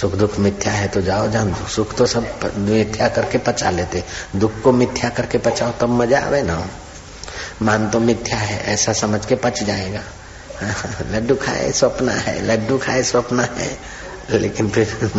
सुख 0.00 0.12
दुख 0.12 0.38
मिथ्या 0.38 0.72
है 0.72 0.88
तो 0.88 1.00
जाओ, 1.00 1.28
जान 1.30 1.52
दो। 1.52 1.68
सुख 1.68 1.94
तो 1.94 2.06
सब 2.06 2.54
मिथ्या 2.56 3.08
करके 3.08 3.38
पचा 3.38 3.70
लेते। 3.70 4.04
दुख 4.36 4.60
को 4.62 4.72
मिथ्या 4.72 5.10
करके 5.10 5.38
पचाओ, 5.38 5.72
तब 5.80 5.88
मज़ा 5.88 6.20
आवे 6.20 6.42
ना। 6.42 6.68
मान 7.62 7.90
तो 7.90 8.00
मिथ्या 8.00 8.38
है, 8.38 8.64
ऐसा 8.64 8.92
समझ 8.92 9.26
के 9.26 9.34
पच 9.34 9.62
जाएगा। 9.62 10.02
लड्डू 11.10 11.34
खाए 11.34 11.72
स्वप्न 11.72 12.08
है, 12.08 12.46
लड्डू 12.46 12.78
खाए 12.78 13.02
स्वप्न 13.02 13.40
है, 13.40 13.78
लेकिन 14.30 14.68
फिर 14.68 15.10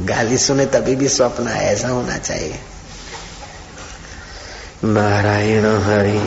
गाली 0.00 0.38
सुने 0.38 0.66
तभी 0.66 0.96
भी 0.96 1.08
स्वप्न 1.08 1.48
है, 1.48 1.72
ऐसा 1.72 1.88
होना 1.88 2.18
चाहिए। 2.18 2.60
नारायण 4.84 5.64
हरि, 5.64 6.18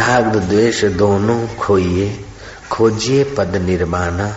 राग 0.00 0.36
द्वेष 0.36 0.84
दोनों 0.84 1.48
खोइए, 1.48 2.24
खोजिए 2.70 3.24
पद 3.24 3.56
निर्माणा। 3.56 4.36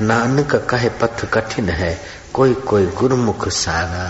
नानक 0.00 0.56
कहे 0.56 0.88
पथ 0.88 1.24
कठिन 1.24 1.68
है, 1.68 2.00
कोई 2.32 2.54
कोई 2.54 2.86
गुरुमुख 2.86 3.48
सारा 3.48 4.08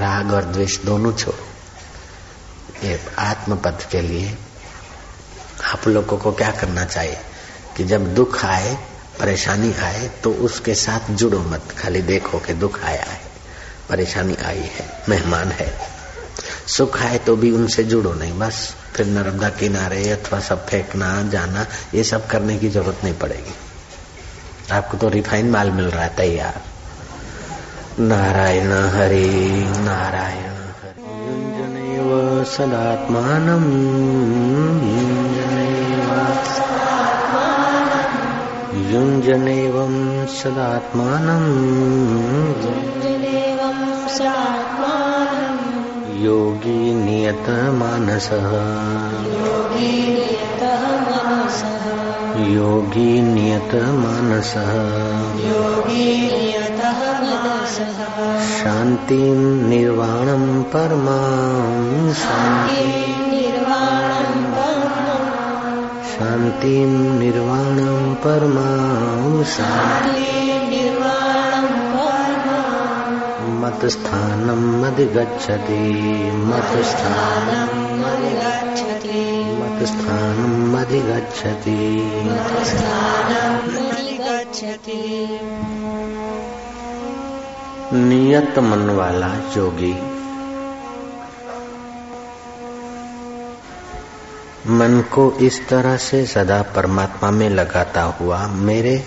राग 0.00 0.32
और 0.32 0.44
द्वेष 0.44 0.78
दोनों 0.78 1.12
छोड़ो। 1.12 1.47
ये 2.84 3.00
आत्म 3.18 3.56
पथ 3.56 3.90
के 3.90 4.00
लिए 4.00 4.36
आप 5.64 5.88
लोगों 5.88 6.18
को 6.18 6.32
क्या 6.32 6.50
करना 6.50 6.84
चाहिए 6.84 7.18
कि 7.76 7.84
जब 7.84 8.14
दुख 8.14 8.44
आए, 8.44 8.74
परेशानी 9.20 9.72
आए 9.72 10.08
तो 10.24 10.32
उसके 10.32 10.74
साथ 10.74 11.10
जुड़ो 11.10 11.38
मत, 11.38 11.62
खाली 11.78 12.02
देखो 12.02 12.38
कि 12.38 12.54
दुख 12.54 12.82
आया 12.84 13.02
है, 13.02 13.20
परेशानी 13.88 14.36
आई 14.44 14.60
है, 14.60 15.02
मेहमान 15.08 15.50
है। 15.50 15.72
सुख 16.66 17.02
आए 17.02 17.18
तो 17.18 17.36
भी 17.36 17.50
उनसे 17.50 17.84
जुड़ो 17.84 18.12
नहीं, 18.14 18.38
बस 18.38 18.74
फिर 18.94 19.06
नर्मदा 19.06 19.48
किनारे 19.48 20.10
अथवा 20.10 20.40
सब 20.40 20.66
फेंकना, 20.66 21.22
जाना, 21.22 21.66
ये 21.94 22.04
सब 22.04 22.26
करने 22.26 22.58
की 22.58 22.68
ज़रूरत 22.68 23.04
नहीं 23.04 23.14
पड़ेगी। 23.14 23.54
आपको 24.72 24.96
तो 24.96 25.08
रिफाइन 25.08 25.50
माल 25.50 25.70
मिल 25.70 25.86
रहा 25.86 26.04
है, 26.04 26.14
तैयार। 26.16 26.62
नारायण 28.00 28.72
हरि, 28.72 29.64
नारायण 29.78 30.57
सदात्मानम् 32.44 33.68
युञ्जनैवं 38.92 39.94
सदात्मानम् 40.38 41.50
योगी 46.24 46.94
नियतमानसः 47.04 48.50
योगी 52.54 53.22
नियत 56.30 56.67
शांति 57.78 59.16
निर्वाण 59.68 60.28
परमा 60.72 61.18
शांति 66.18 66.72
निर्वाण 66.86 67.78
परमा 68.14 68.66
मत 73.60 73.84
स्थानम 73.86 74.86
अधिगछति 74.86 75.78
मत 76.44 76.72
स्थानम 76.84 78.04
अधिगच्छति 78.04 79.22
मत 79.60 79.86
स्थानम 79.86 80.76
अधिगच्छति 80.78 81.78
नियत 87.92 88.58
मन 88.58 88.90
वाला 88.90 89.34
योगी 89.56 89.92
मन 94.66 95.04
को 95.12 95.32
इस 95.40 95.68
तरह 95.68 95.96
से 95.96 96.26
सदा 96.26 96.62
परमात्मा 96.62 97.30
में 97.30 97.50
लगाता 97.50 98.02
हुआ, 98.02 98.46
मेरे, 98.46 99.04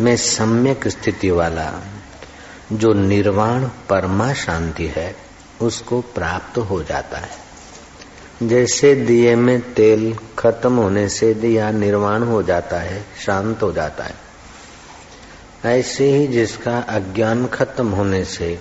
में 0.00 0.16
सम्यक 0.16 0.88
स्थिति 0.88 1.30
वाला, 1.30 1.72
जो 2.72 2.92
निर्वाण 2.92 3.64
परमा 3.64 4.32
शांति 4.32 4.86
है, 4.86 5.16
उसको 5.60 6.00
प्राप्त 6.00 6.58
हो 6.58 6.82
जाता 6.82 7.18
है। 7.18 7.42
जैसे 8.42 8.94
दिए 8.94 9.36
में 9.36 9.74
तेल 9.74 10.16
खत्म 10.38 10.76
होने 10.76 11.08
से 11.08 11.34
दिया 11.34 11.70
निर्वाण 11.70 12.22
हो 12.22 12.42
जाता 12.42 12.76
है, 12.76 13.04
शांत 13.26 13.62
हो 13.62 13.72
जाता 13.72 14.04
है। 14.04 14.31
ऐसे 15.66 16.16
ही 16.16 16.26
जिसका 16.26 16.78
अज्ञान 16.78 17.46
खत्म 17.46 17.90
होने 17.90 18.24
से 18.24 18.58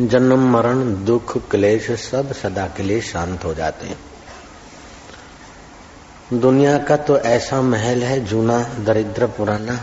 जन्म, 0.00 0.52
मरण, 0.52 1.04
दुख, 1.04 1.50
क्लेश 1.50 1.90
सब 1.90 2.32
सदा 2.32 2.66
के 2.66 2.82
लिए 2.82 3.00
शांत 3.00 3.44
हो 3.44 3.54
जाते 3.54 3.86
हैं। 3.86 3.98
दुनिया 6.40 6.78
का 6.78 6.96
तो 6.96 7.18
ऐसा 7.18 7.62
महल 7.62 8.02
है, 8.02 8.24
जूना, 8.24 8.62
दरिद्र, 8.62 9.26
पुराना, 9.26 9.76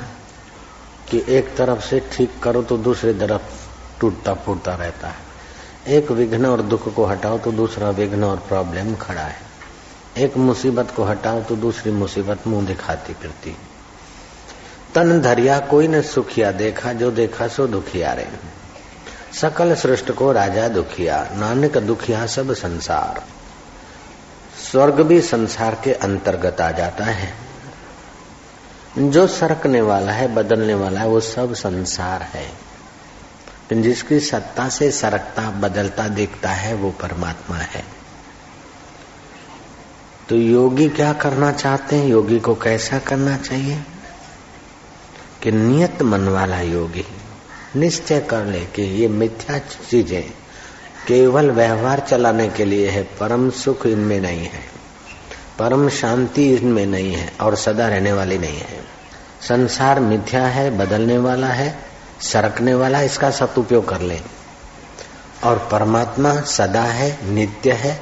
कि 1.09 1.25
एक 1.29 1.55
तरफ़ 1.55 1.81
से 1.81 1.99
ठीक 2.11 2.39
करो 2.43 2.63
तो 2.63 2.77
दूसरी 2.77 3.13
तरफ़ 3.13 3.69
टूटता 4.01 4.33
फूटता 4.33 4.75
रहता 4.75 5.07
है। 5.07 5.31
एक 5.87 6.11
विघ्न 6.11 6.45
और 6.45 6.61
दुख 6.61 6.93
को 6.93 7.05
हटाओ 7.05 7.37
तो 7.39 7.51
दूसरा 7.51 7.89
विघ्न 7.89 8.23
और 8.23 8.37
प्रॉब्लम 8.37 8.95
खड़ा 8.95 9.21
है। 9.21 9.41
एक 10.17 10.37
मुसीबत 10.37 10.91
को 10.91 11.03
हटाओ 11.03 11.41
तो 11.43 11.55
दूसरी 11.55 11.91
मुसीबत 11.91 12.47
मुँह 12.47 12.67
दिखाती 12.67 13.13
फिरती 13.13 13.57
तन 14.95 15.21
धरिया 15.21 15.59
कोई 15.59 15.87
न 15.87 16.01
सुखिया 16.01 16.51
देखा, 16.51 16.93
जो 16.93 17.11
देखा 17.11 17.47
सो 17.47 17.67
दुखिया 17.67 18.13
रे। 18.13 18.29
सकल 19.33 19.75
सृष्ट 19.75 20.11
को 20.11 20.31
राजा 20.31 20.67
दुखिया, 20.67 21.29
नानक 21.33 21.77
दुखिया 21.77 22.25
सब 22.25 22.53
संसार। 22.53 23.23
स्वर्ग 24.71 25.01
भी 25.01 25.21
संसार 25.21 25.81
के 25.83 25.93
अंतर्गत 25.93 26.61
आ 26.61 26.71
जाता 26.71 27.03
है। 27.03 27.33
जो 28.97 29.27
सरकने 29.27 29.81
वाला 29.81 30.11
है, 30.11 30.35
बदलने 30.35 30.73
वाला 30.73 30.99
है, 30.99 31.07
वो 31.07 31.19
सब 31.19 31.53
संसार 31.53 32.21
है। 32.21 32.71
जिसकी 33.73 34.19
सत्ता 34.19 34.69
से 34.69 34.91
सरकता, 34.91 35.49
बदलता, 35.49 36.07
देखता 36.07 36.49
है, 36.49 36.73
वो 36.73 36.91
परमात्मा 36.91 37.57
है। 37.57 37.83
तो 40.29 40.35
योगी 40.35 40.89
क्या 40.89 41.13
करना 41.13 41.51
चाहते 41.51 41.95
हैं? 41.95 42.07
योगी 42.07 42.39
को 42.39 42.55
कैसा 42.55 42.99
करना 42.99 43.37
चाहिए? 43.37 43.83
कि 45.43 45.51
नियत 45.51 46.01
मन 46.01 46.27
वाला 46.27 46.61
योगी 46.61 47.05
निश्चय 47.75 48.19
कर 48.19 48.45
ले 48.45 48.59
कि 48.59 48.81
ये 48.81 49.07
मिथ्या 49.07 49.57
चीज़ें 49.57 50.23
केवल 51.07 51.51
व्यवहार 51.51 51.99
चलाने 51.99 52.49
के 52.49 52.65
लिए 52.65 52.89
है, 52.89 53.03
परम 53.03 53.49
सुख 53.49 53.85
इनमें 53.85 54.19
नहीं 54.21 54.45
है, 54.45 54.63
परम 55.59 55.89
शांति 55.89 56.53
इनमें 56.55 56.85
नहीं 56.85 57.13
है 57.13 57.33
और 57.41 57.55
सदा 57.55 57.87
रहने 57.87 58.13
वाली 58.13 58.37
नहीं 58.37 58.57
है। 58.57 58.79
संसार 59.41 59.99
मिथ्या 59.99 60.45
है, 60.47 60.77
बदलने 60.77 61.17
वाला 61.17 61.47
है, 61.47 61.79
सरकने 62.21 62.73
वाला 62.73 63.01
इसका 63.01 63.31
सदुपयोग 63.31 63.87
कर 63.89 64.01
ले। 64.01 64.19
और 65.43 65.69
परमात्मा 65.71 66.41
सदा 66.41 66.83
है, 66.83 67.33
नित्य 67.33 67.71
है, 67.71 68.01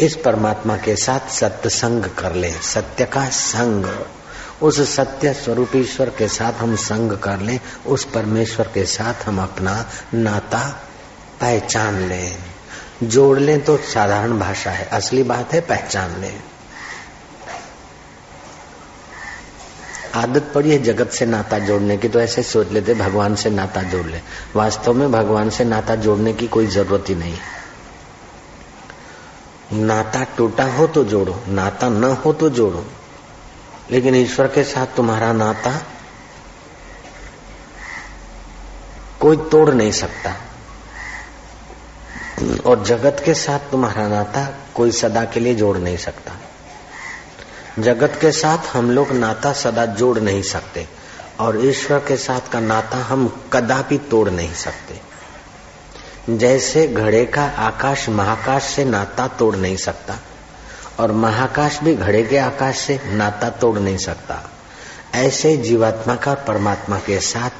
इस 0.00 0.16
परमात्मा 0.16 0.76
के 0.76 0.96
साथ 0.96 1.30
सत्संग 1.30 2.04
कर 2.04 2.32
ले, 2.32 2.52
सत्य 2.52 3.04
का 3.04 3.28
संग। 3.28 3.84
उस 4.62 4.96
सत्य 4.96 5.32
स्वरूप 5.34 5.76
ईश्वर 5.76 6.10
के 6.10 6.28
साथ 6.28 6.52
हम 6.52 6.76
संग 6.76 7.12
कर 7.12 7.40
ले, 7.40 7.58
उस 7.86 8.04
परमेश्वर 8.04 8.68
के 8.74 8.84
साथ 8.84 9.26
हम 9.26 9.42
अपना 9.42 9.90
नाता 10.14 10.58
पहचान 11.40 12.08
लें। 12.08 12.36
जोड़ 13.02 13.38
लें 13.38 13.60
तो 13.60 13.76
साधारण 13.76 14.38
भाषा 14.38 14.70
है, 14.70 14.84
असली 14.84 15.22
बात 15.22 15.52
है 15.52 15.60
पहचान 15.60 16.20
लें। 16.20 16.40
आदत 20.14 20.52
पड़ी 20.54 20.70
है 20.70 20.78
जगत 20.78 21.10
से 21.10 21.26
नाता 21.26 21.58
जोड़ने 21.58 21.96
की 21.96 22.08
तो 22.08 22.20
ऐसे 22.20 22.42
सोच 22.42 22.72
लेते 22.72 22.94
भगवान 22.94 23.34
से 23.34 23.50
नाता 23.50 23.82
जोड़ 23.82 24.06
ले। 24.06 24.20
वास्तव 24.56 24.92
में 24.92 25.12
भगवान 25.12 25.50
से 25.50 25.64
नाता 25.64 25.94
जोड़ने 25.96 26.32
की 26.32 26.46
कोई 26.46 26.66
ज़रूरत 26.66 27.04
ही 27.08 27.14
नहीं। 27.14 27.38
नाता 29.72 30.24
टूटा 30.36 30.64
हो 30.64 30.86
तो 30.86 31.04
जोड़ो, 31.04 31.42
नाता 31.48 31.88
न 31.88 32.04
हो 32.04 32.32
तो 32.32 32.50
जोड़ो। 32.50 32.86
लेकिन 33.92 34.14
ईश्वर 34.14 34.46
के 34.46 34.64
साथ 34.64 34.86
तुम्हारा 34.86 35.32
नाता 35.32 35.82
कोई 39.20 39.36
तोड़ 39.36 39.70
नहीं 39.70 39.92
सकता। 39.92 40.34
और 42.66 42.84
जगत 42.84 43.22
के 43.24 43.34
साथ 43.34 43.58
तुम्हारा 43.70 44.08
नाता 44.08 44.44
कोई 44.74 44.90
सदा 44.90 45.24
के 45.24 45.40
लिए 45.40 45.54
जोड़ 45.54 45.78
नहीं 45.78 45.96
सकता। 45.96 46.32
जगत 47.78 48.18
के 48.20 48.32
साथ 48.32 48.58
हम 48.76 48.90
लोग 48.90 49.12
नाता 49.12 49.52
सदा 49.52 49.86
जोड़ 49.86 50.18
नहीं 50.18 50.42
सकते, 50.42 50.88
और 51.40 51.64
ईश्वर 51.66 51.98
के 51.98 52.16
साथ 52.16 52.52
का 52.52 52.60
नाता 52.60 52.96
हम 52.96 53.48
कदापि 53.52 53.98
तोड़ 53.98 54.30
नहीं 54.30 54.54
सकते। 54.54 55.00
जैसे 56.28 56.88
घड़े 56.88 57.24
का 57.26 57.44
आकाश 57.44 58.08
महाकाश 58.08 58.62
से 58.62 58.84
नाता 58.84 59.28
तोड़ 59.28 59.56
नहीं 59.56 59.76
सकता 59.76 60.18
और 61.02 61.12
महाकाश 61.12 61.78
भी 61.80 61.94
घड़े 61.94 62.22
के 62.22 62.38
आकाश 62.38 62.78
से 62.78 63.00
नाता 63.06 63.50
तोड़ 63.50 63.78
नहीं 63.78 63.96
सकता। 63.96 64.42
ऐसे 65.14 65.56
जीवात्मा 65.56 66.14
का 66.14 66.34
परमात्मा 66.34 66.98
के 66.98 67.20
साथ 67.20 67.50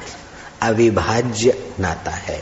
अविभाज्य 0.61 1.57
नाता 1.79 2.11
है। 2.11 2.41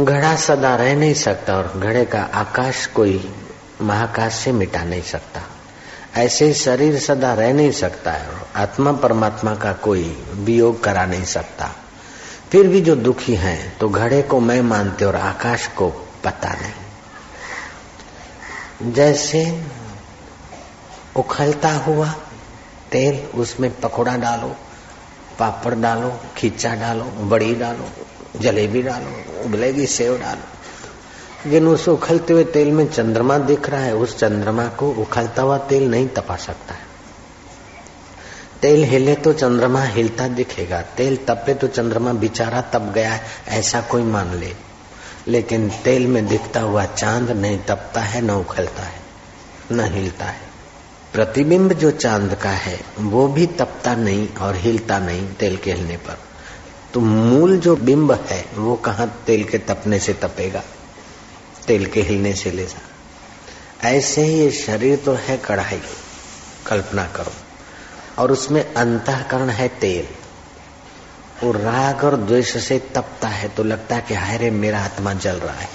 घड़ा 0.00 0.34
सदा 0.36 0.74
रह 0.76 0.94
नहीं 0.96 1.14
सकता 1.14 1.56
और 1.56 1.72
घड़े 1.76 2.04
का 2.04 2.22
आकाश 2.34 2.86
कोई 2.86 3.34
महाकाश 3.82 4.34
से 4.34 4.52
मिटा 4.52 4.84
नहीं 4.84 5.02
सकता। 5.02 5.42
ऐसे 6.16 6.52
शरीर 6.54 6.98
सदा 6.98 7.34
रह 7.34 7.52
नहीं 7.52 7.70
सकता 7.72 8.12
है 8.12 8.28
आत्मा 8.56 8.92
परमात्मा 8.92 9.54
का 9.54 9.72
कोई 9.72 10.26
वियोग 10.34 10.82
करा 10.84 11.06
नहीं 11.06 11.24
सकता। 11.24 11.70
फिर 12.50 12.68
भी 12.68 12.80
जो 12.80 12.96
दुखी 12.96 13.34
हैं 13.34 13.78
तो 13.78 13.88
घड़े 13.88 14.22
को 14.22 14.40
मैं 14.40 14.60
मानते 14.62 15.04
और 15.04 15.16
आकाश 15.16 15.66
को 15.66 15.88
पता 16.24 16.52
नहीं। 16.52 16.83
जैसे 18.92 19.62
उखलता 21.16 21.72
हुआ 21.72 22.14
तेल, 22.92 23.38
उसमें 23.38 23.80
पकोड़ा 23.80 24.16
डालो, 24.16 24.56
पापड़ 25.38 25.74
डालो, 25.74 26.20
खींचा 26.36 26.74
डालो, 26.74 27.04
बड़ी 27.04 27.54
डालो, 27.54 27.88
जलेबी 28.40 28.82
डालो 28.82 29.42
उबलेगी 29.44 29.86
सेव 29.86 30.18
डालो। 30.18 30.42
लेकिन 31.46 31.68
उस 31.68 31.88
उखलते 31.88 32.32
हुए 32.32 32.44
तेल 32.44 32.72
में 32.72 32.88
चंद्रमा 32.88 33.38
दिख 33.38 33.70
रहा 33.70 33.80
है, 33.80 33.94
उस 33.94 34.18
चंद्रमा 34.18 34.66
को 34.66 34.90
उखलता 34.90 35.42
हुआ 35.42 35.58
तेल 35.58 35.90
नहीं 35.90 36.08
तपा 36.08 36.36
सकता 36.36 36.74
है। 36.74 36.94
तेल 38.62 38.84
हिले 38.84 39.14
तो 39.14 39.32
चंद्रमा 39.32 39.82
हिलता 39.82 40.28
दिखेगा, 40.28 40.82
तेल 40.82 41.16
तपे 41.16 41.54
तो 41.54 41.66
चंद्रमा 41.66 42.12
बिचारा 42.12 42.60
तप 42.60 42.82
गया 42.94 43.12
है, 43.12 43.22
ऐसा 43.48 43.80
कोई 43.80 44.02
मान 44.02 44.34
ले। 44.34 44.56
लेकिन 45.28 45.70
तेल 45.70 46.06
में 46.06 46.26
दिखता 46.26 46.60
हुआ 46.60 46.84
चाँद 46.84 47.30
नहीं 47.30 47.58
तपता 47.58 48.00
है, 48.00 48.20
न 48.20 48.30
उखलता 48.30 48.82
है, 48.82 49.00
न 49.72 49.80
हिलता 49.80 50.24
है। 50.24 50.40
प्रतिबिंब 51.12 51.72
जो 51.72 51.90
चाँद 51.90 52.34
का 52.34 52.50
है, 52.50 52.80
वो 52.98 53.28
भी 53.28 53.46
तपता 53.46 53.94
नहीं 53.94 54.28
और 54.28 54.56
हिलता 54.56 54.98
नहीं 54.98 55.28
तेल 55.28 55.56
के 55.56 55.72
हिलने 55.72 55.96
पर। 55.96 56.18
तो 56.94 57.00
मूल 57.00 57.58
जो 57.58 57.76
बिंब 57.76 58.12
है, 58.12 58.46
वो 58.54 58.76
कहा 58.76 59.06
तेल 59.06 59.44
के 59.44 59.58
तपने 59.58 59.98
से 59.98 60.12
तपेगा? 60.12 60.62
तेल 61.66 61.86
के 61.86 62.02
हिलने 62.02 62.34
से 62.34 62.50
ले 62.50 62.64
जा। 62.64 62.82
ऐसे 63.88 64.22
ही 64.22 64.34
ये 64.34 64.50
शरीर 64.50 64.96
तो 64.96 65.12
है 65.12 65.36
कढ़ाई, 65.36 65.80
कल्पना 66.66 67.04
करो। 67.04 67.32
और 68.18 68.32
उसमें 68.32 68.74
अंतकरण 68.74 69.48
है 69.48 69.68
तेल। 69.68 70.23
और 71.42 71.56
राग 71.56 72.04
और 72.04 72.16
द्वेष 72.16 72.64
से 72.68 72.78
तपता 72.78 73.28
है 73.28 73.48
तो 73.48 73.64
लगता 73.64 73.94
है 73.94 74.00
कि 74.00 74.14
हाय 74.14 74.36
रे 74.36 74.50
मेरा 74.50 74.80
आत्मा 74.80 75.12
जल 75.12 75.36
रहा 75.36 75.54
है। 75.54 75.68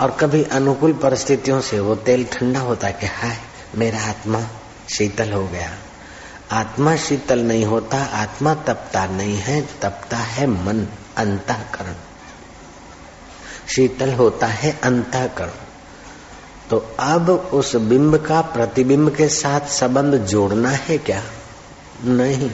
और 0.00 0.10
कभी 0.10 0.44
अनुकूल 0.44 0.92
परिस्थितियों 0.92 1.60
से 1.60 1.80
वो 1.80 1.94
तेल 1.94 2.24
ठंडा 2.24 2.60
होता 2.60 2.86
है 2.86 2.92
कि 2.92 3.06
हाय, 3.06 3.36
मेरा 3.74 4.02
आत्मा 4.02 4.42
शीतल 4.90 5.32
हो 5.32 5.48
गया। 5.48 5.72
आत्मा 6.52 6.96
शीतल 6.96 7.38
नहीं 7.38 7.64
होता, 7.64 8.04
आत्मा 8.04 8.54
तपता 8.54 9.06
नहीं 9.06 9.36
है, 9.36 9.62
तपता 9.62 10.16
है 10.16 10.46
मन, 10.46 10.86
अंतकरण। 11.16 11.94
शीतल 13.68 14.12
होता 14.12 14.46
है 14.46 14.80
अंतकरण। 14.82 15.50
तो 16.70 16.96
अब 17.00 17.30
उस 17.30 17.76
बिंब 17.76 18.16
का 18.16 18.40
प्रतिबिंब 18.40 19.14
के 19.14 19.28
साथ 19.28 19.60
संबंध 19.60 20.14
जोड़ना 20.14 20.70
है 20.70 20.98
क्या? 20.98 21.22
नहीं। 22.04 22.50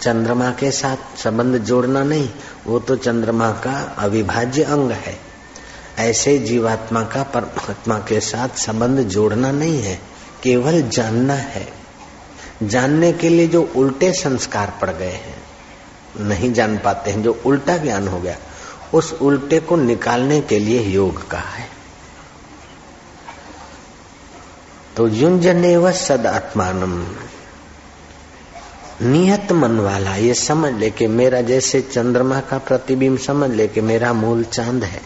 चंद्रमा 0.00 0.50
के 0.50 0.70
साथ 0.70 1.18
संबंध 1.18 1.58
जोड़ना 1.58 2.04
नहीं, 2.04 2.30
वो 2.66 2.78
तो 2.78 2.96
चंद्रमा 2.96 3.50
का 3.50 3.96
अविभाज्य 3.98 4.62
अंग 4.62 4.90
है। 4.90 5.18
ऐसे 5.98 6.38
जीवात्मा 6.38 7.02
का 7.02 7.22
परमात्मा 7.22 7.98
के 7.98 8.20
साथ 8.20 8.48
संबंध 8.48 9.00
जोड़ना 9.00 9.52
नहीं 9.52 9.82
है, 9.82 10.00
केवल 10.42 10.82
जानना 10.82 11.34
है। 11.34 11.72
जानने 12.62 13.12
के 13.12 13.28
लिए 13.28 13.46
जो 13.46 13.72
उल्टे 13.76 14.12
संस्कार 14.12 14.78
पड़ 14.80 14.90
गए 14.90 15.12
हैं, 15.12 15.42
नहीं 16.20 16.52
जान 16.52 16.78
पाते 16.78 17.10
हैं, 17.10 17.22
जो 17.22 17.42
उल्टा 17.46 17.76
ज्ञान 17.76 18.08
हो 18.08 18.20
गया, 18.20 18.36
उस 18.94 19.12
उल्टे 19.12 19.60
को 19.60 19.76
निकालने 19.76 20.40
के 20.40 20.58
लिए 20.58 20.82
योग 20.82 21.30
कहा 21.30 21.40
है। 21.40 21.68
तो 24.96 25.08
युंजने 25.08 25.76
व 25.76 25.92
सद 25.92 26.26
आत्मानम 26.26 27.06
नियत 29.02 29.52
मन 29.52 29.80
वाला, 29.80 30.16
ये 30.16 30.34
समझ 30.34 30.72
ले 30.72 30.90
कि 30.90 31.06
मेरा 31.06 31.40
जैसे 31.40 31.80
चंद्रमा 31.80 32.40
का 32.40 32.58
प्रतिबिंब 32.58 33.18
समझ 33.18 33.50
ले 33.50 33.68
कि 33.68 33.80
मेरा 33.80 34.12
मूल 34.12 34.44
चाँद 34.44 34.84
है। 34.84 35.00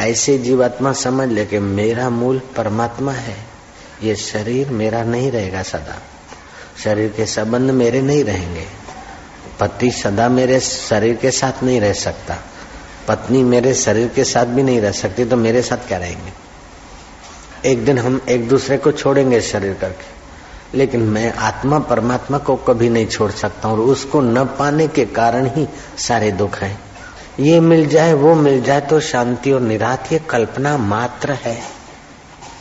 ऐसे 0.00 0.38
जीवात्मा 0.38 0.92
समझ 0.92 1.28
ले 1.28 1.46
कि 1.46 1.58
मेरा 1.58 2.10
मूल 2.10 2.38
परमात्मा 2.38 3.12
है। 3.12 3.36
ये 4.02 4.16
शरीर 4.16 4.70
मेरा 4.70 5.02
नहीं 5.02 5.30
रहेगा 5.30 5.62
सदा। 5.62 6.02
शरीर 6.84 7.08
के 7.08 7.26
संबंध 7.26 7.70
मेरे 7.70 8.02
नहीं 8.02 8.24
रहेंगे। 8.24 8.66
पति 9.60 9.90
सदा 9.90 10.28
मेरे 10.28 10.60
शरीर 10.60 11.14
के 11.14 11.30
साथ 11.30 11.64
नहीं 11.64 11.80
रह 11.80 11.92
सकता। 11.92 12.38
पत्नी 13.08 13.42
मेरे 13.42 13.74
शरीर 13.74 14.08
के 14.08 14.24
साथ 14.24 14.46
भी 14.46 14.62
नहीं 14.62 14.80
रह 14.80 14.92
सकती 14.92 15.24
तो 15.24 15.36
मेरे 15.36 15.62
साथ 15.62 15.76
क्या 15.76 15.98
रहेंगे? 15.98 16.32
एक 17.68 17.84
दिन 17.84 17.98
हम 17.98 18.20
एक 18.28 18.48
दूसरे 18.48 18.78
को 18.78 18.92
छोड़ेंगे 18.92 19.40
शरीर 19.40 19.74
करके। 19.74 20.11
लेकिन 20.75 21.01
मैं 21.09 21.31
आत्मा 21.41 21.79
परमात्मा 21.89 22.37
को 22.37 22.55
कभी 22.67 22.89
नहीं 22.89 23.07
छोड़ 23.07 23.31
सकता 23.31 23.69
और 23.69 23.79
उसको 23.85 24.21
न 24.21 24.45
पाने 24.59 24.87
के 24.87 25.05
कारण 25.13 25.47
ही 25.55 25.67
सारे 25.97 26.31
दुख 26.33 26.57
हैं 26.57 26.77
ये 27.39 27.59
मिल 27.61 27.87
जाए 27.87 28.13
वो 28.15 28.35
मिल 28.35 28.61
जाए 28.61 28.81
तो 28.81 28.99
शांति 29.03 29.51
और 29.51 29.61
निरात 29.61 30.11
ये 30.11 30.19
कल्पना 30.29 30.77
मात्र 30.85 31.33
है 31.43 31.57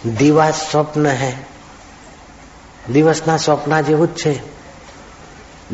दीवा 0.07 0.51
स्वप्न 0.53 1.07
है 1.17 1.35
દિવસના 2.95 3.37
स्वप्ना 3.37 3.79
જેવું 3.83 4.11
જ 4.15 4.33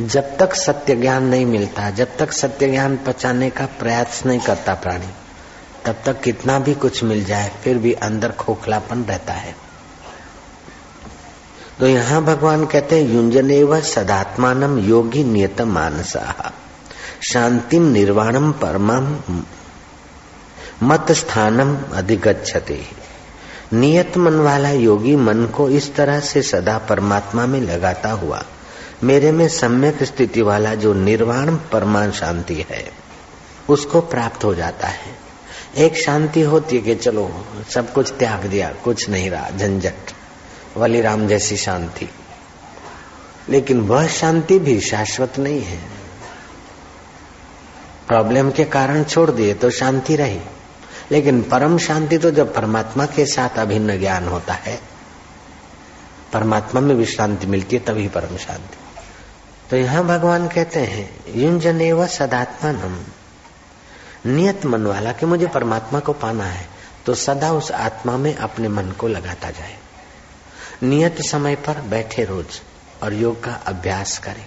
जब 0.04 0.28
तक 0.36 0.54
सत्य 0.56 0.94
ज्ञान 0.96 1.24
नहीं 1.24 1.46
मिलता 1.46 1.88
जब 1.90 2.16
तक 2.18 2.30
सत्य 2.32 2.68
ज्ञान 2.68 2.96
पचाने 3.06 3.48
का 3.50 3.64
प्रयास 3.80 4.22
नहीं 4.26 4.38
करता 4.40 4.74
प्राणी 4.74 5.10
तब 5.84 5.96
तक 6.06 6.20
कितना 6.20 6.58
भी 6.58 6.74
कुछ 6.84 7.02
मिल 7.04 7.24
जाए 7.24 7.50
फिर 7.62 7.78
भी 7.78 7.92
अंदर 8.06 8.32
खोखलापन 8.34 9.02
रहता 9.04 9.32
है 9.34 9.54
तो 11.79 11.87
यहाँ 11.87 12.23
भगवान 12.23 12.65
कहते 12.65 13.03
हैं 13.03 13.63
व 13.63 13.79
सदात्मान 13.81 14.79
योगी 14.79 15.23
नियत 15.23 15.61
मानसा। 15.61 16.53
शांतिम 17.33 17.83
निर्वाणम 17.91 18.51
परमम 18.51 19.41
मत 20.83 21.11
स्थानम 21.11 21.77
अधिगछते 21.93 22.81
नियत 23.73 24.17
मन 24.17 24.33
वाला 24.33 24.71
योगी 24.71 25.15
मन 25.15 25.45
को 25.45 25.69
इस 25.69 25.95
तरह 25.95 26.19
से 26.19 26.41
सदा 26.41 26.77
परमात्मा 26.77 27.45
में 27.45 27.61
लगाता 27.61 28.11
हुआ, 28.11 28.43
मेरे 29.03 29.31
में 29.31 29.47
सम्यक 29.47 30.03
स्थिति 30.03 30.41
वाला 30.41 30.75
जो 30.75 30.93
निर्वाण 30.93 31.55
परमान 31.55 32.11
शांति 32.11 32.65
है, 32.69 32.91
उसको 33.69 34.01
प्राप्त 34.01 34.43
हो 34.43 34.55
जाता 34.55 34.87
है। 34.87 35.15
एक 35.77 35.97
शांति 35.97 36.41
होती 36.41 36.75
है 36.75 36.81
कि 36.81 36.95
चलो, 36.95 37.45
सब 37.69 37.93
कुछ 37.93 38.11
त्याग 38.11 38.45
दिया, 38.45 38.73
कुछ 38.83 39.09
नहीं 39.09 39.29
रहा, 39.29 39.49
झंझट। 39.49 40.16
वली 40.77 41.01
राम 41.01 41.27
जैसी 41.27 41.57
शांति। 41.57 42.09
लेकिन 43.49 43.81
वह 43.81 44.07
शांति 44.07 44.59
भी 44.59 44.79
शाश्वत 44.79 45.39
नहीं 45.39 45.61
है। 45.61 45.77
प्रॉब्लम 48.07 48.51
के 48.51 48.63
कारण 48.63 49.03
छोड़ 49.03 49.31
दिए 49.31 49.53
तो 49.53 49.69
शांति 49.69 50.15
रही। 50.15 50.39
लेकिन 51.11 51.41
परम 51.41 51.77
शांति 51.77 52.17
तो 52.17 52.31
जब 52.31 52.53
परमात्मा 52.53 53.05
के 53.05 53.25
साथ 53.25 53.59
अभिन्न 53.59 53.99
ज्ञान 53.99 54.27
होता 54.27 54.53
है, 54.53 54.81
परमात्मा 56.33 56.81
में 56.81 56.97
भी 56.97 57.05
शांति 57.05 57.47
मिलती 57.47 57.75
है, 57.75 57.81
तभी 57.81 58.07
परम 58.07 58.37
शांति। 58.37 58.77
तो 59.69 59.77
यहाँ 59.77 60.03
भगवान 60.03 60.47
कहते 60.47 60.79
हैं 60.79 61.19
युंजने 61.35 61.93
व 61.93 62.07
सदात्मा 62.07 62.97
नियत 64.25 64.65
मन 64.65 64.85
वाला 64.85 65.11
कि 65.11 65.25
मुझे 65.25 65.47
परमात्मा 65.47 65.99
को 65.99 66.13
पाना 66.13 66.43
है 66.43 66.67
तो 67.05 67.13
सदा 67.13 67.51
उस 67.51 67.71
आत्मा 67.71 68.17
में 68.17 68.35
अपने 68.35 68.67
मन 68.67 68.91
को 68.91 69.07
लगाता 69.07 69.49
जाए। 69.49 69.77
नियत 70.83 71.17
समय 71.21 71.55
पर 71.55 71.81
बैठे 71.81 72.25
रोज 72.25 72.61
और 73.03 73.13
योग 73.13 73.43
का 73.43 73.51
अभ्यास 73.51 74.17
करें। 74.17 74.45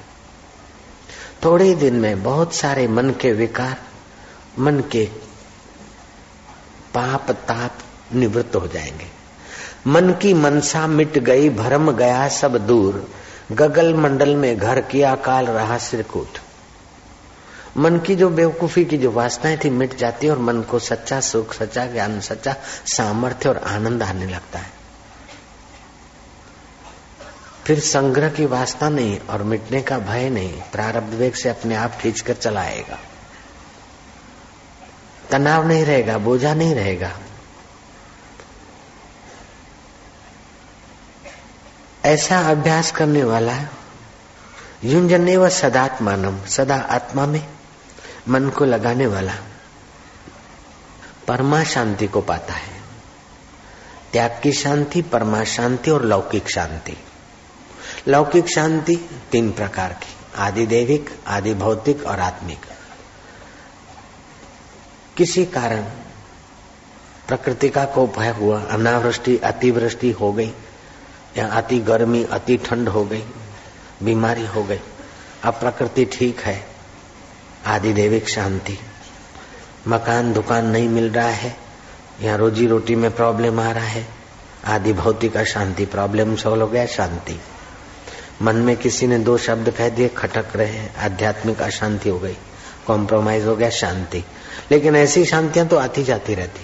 थोड़े 1.44 1.74
दिन 1.74 1.94
में 1.94 2.22
बहुत 2.22 2.54
सारे 2.54 2.88
मन 2.88 3.10
के 3.10 3.32
विकार, 3.32 3.76
मन 4.58 4.80
के 4.80 5.04
पाप 6.94 7.30
ताप 7.30 7.78
निवृत्त 8.14 8.56
हो 8.56 8.66
जाएँगे। 8.66 9.06
मन 9.86 10.12
की 10.12 10.34
मनसा 10.34 10.86
मिट 10.86 11.18
गई, 11.18 11.50
भरम 11.50 11.92
गया, 11.92 12.28
सब 12.28 12.66
दूर। 12.66 13.10
गगल 13.52 13.94
मंडल 13.94 14.36
में 14.36 14.58
घर 14.58 14.80
किया 14.80 15.14
काल 15.14 15.46
रहा 15.46 15.78
सिरकूट। 15.78 16.38
मन 17.76 17.98
की 17.98 18.16
जो 18.16 18.30
बेवकूफ़ी 18.30 18.84
की 18.84 18.98
जो 18.98 19.10
वासनाएँ 19.10 19.58
थी 19.64 19.70
मिट 19.70 19.96
जाती 19.96 20.26
है 20.26 20.32
और 20.32 20.38
मन 20.38 20.62
को 20.62 20.78
सच्चा 20.78 21.20
सुख, 21.20 21.54
सच्चा 21.54 21.86
ज्ञान, 21.86 22.20
सच्चा 22.20 22.56
सामर्थ्य 22.86 23.48
और 23.48 23.56
आनंद 23.56 24.02
आने 24.02 24.26
लगता 24.26 24.58
है। 24.58 24.79
फिर 27.70 27.80
संग्रह 27.80 28.28
की 28.28 28.46
वासना 28.46 28.88
नहीं 28.88 29.20
और 29.20 29.42
मिटने 29.42 29.82
का 29.82 29.98
भय 29.98 30.30
नहीं, 30.30 30.62
प्रारब्ध 30.72 31.14
वेग 31.14 31.34
से 31.34 31.48
अपने 31.48 31.74
आप 31.74 31.92
खींच 31.92 32.20
कर 32.20 32.34
चलाएगा। 32.34 32.98
तनाव 35.30 35.68
नहीं 35.68 35.84
रहेगा, 35.84 36.18
बोझा 36.18 36.54
नहीं 36.54 36.74
रहेगा। 36.74 37.12
ऐसा 42.04 42.40
अभ्यास 42.50 42.92
करने 42.92 43.24
वाला 43.24 43.58
युंजने 44.84 45.36
व 45.36 45.48
सदात्मानम 45.48 46.44
सदा 46.44 46.76
आत्मा 46.76 47.26
में 47.26 47.48
मन 48.28 48.48
को 48.48 48.64
लगाने 48.64 49.06
वाला 49.06 49.34
परमा 51.28 51.64
शांति 51.64 52.06
को 52.06 52.20
पाता 52.20 52.54
है। 52.54 52.80
त्याग 54.12 54.40
की 54.42 54.52
शांति 54.52 55.02
परमा 55.02 55.44
शांति 55.44 55.90
और 55.90 56.04
लौकिक 56.04 56.50
शांति। 56.50 56.96
लौकिक 58.08 58.46
शांति, 58.46 58.96
तीन 59.32 59.52
प्रकार 59.52 59.92
की। 59.92 60.14
आदि 60.38 60.66
देविक, 60.66 61.18
आदि 61.26 61.54
भौतिक 61.54 62.06
और 62.06 62.20
आत्मिक। 62.20 62.58
किसी 65.16 65.44
कारण 65.44 65.82
प्रकृति 67.28 67.68
का 67.68 67.84
कोप 67.84 68.18
है 68.18 68.34
हुआ, 68.34 68.62
अनावृष्टि, 68.62 69.38
अतिवृष्टि 69.38 70.10
हो 70.10 70.32
गई, 70.32 70.52
या 71.36 71.48
अति 71.48 71.78
गर्मी, 71.78 72.24
अति 72.24 72.56
ठंड 72.56 72.88
हो 72.88 73.04
गई, 73.04 73.24
बीमारी 74.02 74.46
हो 74.46 74.64
गई, 74.64 74.80
अब 75.42 75.54
प्रकृति 75.54 76.04
ठीक 76.04 76.40
है, 76.40 76.66
आदि 77.66 77.92
देविक 77.92 78.28
शांति। 78.28 78.78
मकान, 79.88 80.32
दुकान 80.32 80.66
नहीं 80.66 80.88
मिल 80.88 81.10
रहा 81.10 81.28
है, 81.28 81.56
या 82.22 82.36
रोजी 82.36 82.66
रोटी 82.66 82.94
में 82.94 83.16
प्रॉब्लम 83.16 83.60
आ 83.60 83.70
रहा 83.70 83.84
है, 83.84 84.08
आदि 84.64 84.92
भौतिक 84.92 85.36
अशांति 85.36 85.84
प्रॉब्लम 85.84 86.36
सॉल्व 86.36 86.62
हो 86.62 86.68
गया, 86.68 86.86
शांति। 86.86 87.40
मन 88.42 88.56
में 88.56 88.76
किसी 88.76 89.06
ने 89.06 89.18
दो 89.18 89.38
शब्द 89.38 89.70
कह 89.70 89.88
दिए, 89.88 90.08
खटक 90.08 90.56
रहे 90.56 90.68
हैं, 90.68 90.96
आध्यात्मिक 90.96 91.62
अशांति 91.62 92.08
हो 92.08 92.18
गई 92.18 92.36
कॉम्प्रोमाइज 92.86 93.46
हो 93.46 93.56
गया, 93.56 93.70
शांति। 93.70 94.24
लेकिन 94.70 94.96
ऐसी 94.96 95.24
शांतियाँ 95.24 95.66
तो 95.66 95.76
आती 95.76 96.04
जाती 96.04 96.34
रहती 96.34 96.60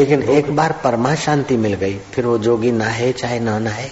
लेकिन 0.00 0.22
एक 0.22 0.56
बार 0.56 0.72
परमा 0.84 1.14
शांति 1.14 1.56
मिल 1.56 1.74
गई, 1.74 1.98
फिर 1.98 2.26
वो 2.26 2.38
जोगी 2.38 2.72
नहाए 2.72 3.12
चाहे 3.12 3.40
ना 3.40 3.58
नहाए 3.58 3.90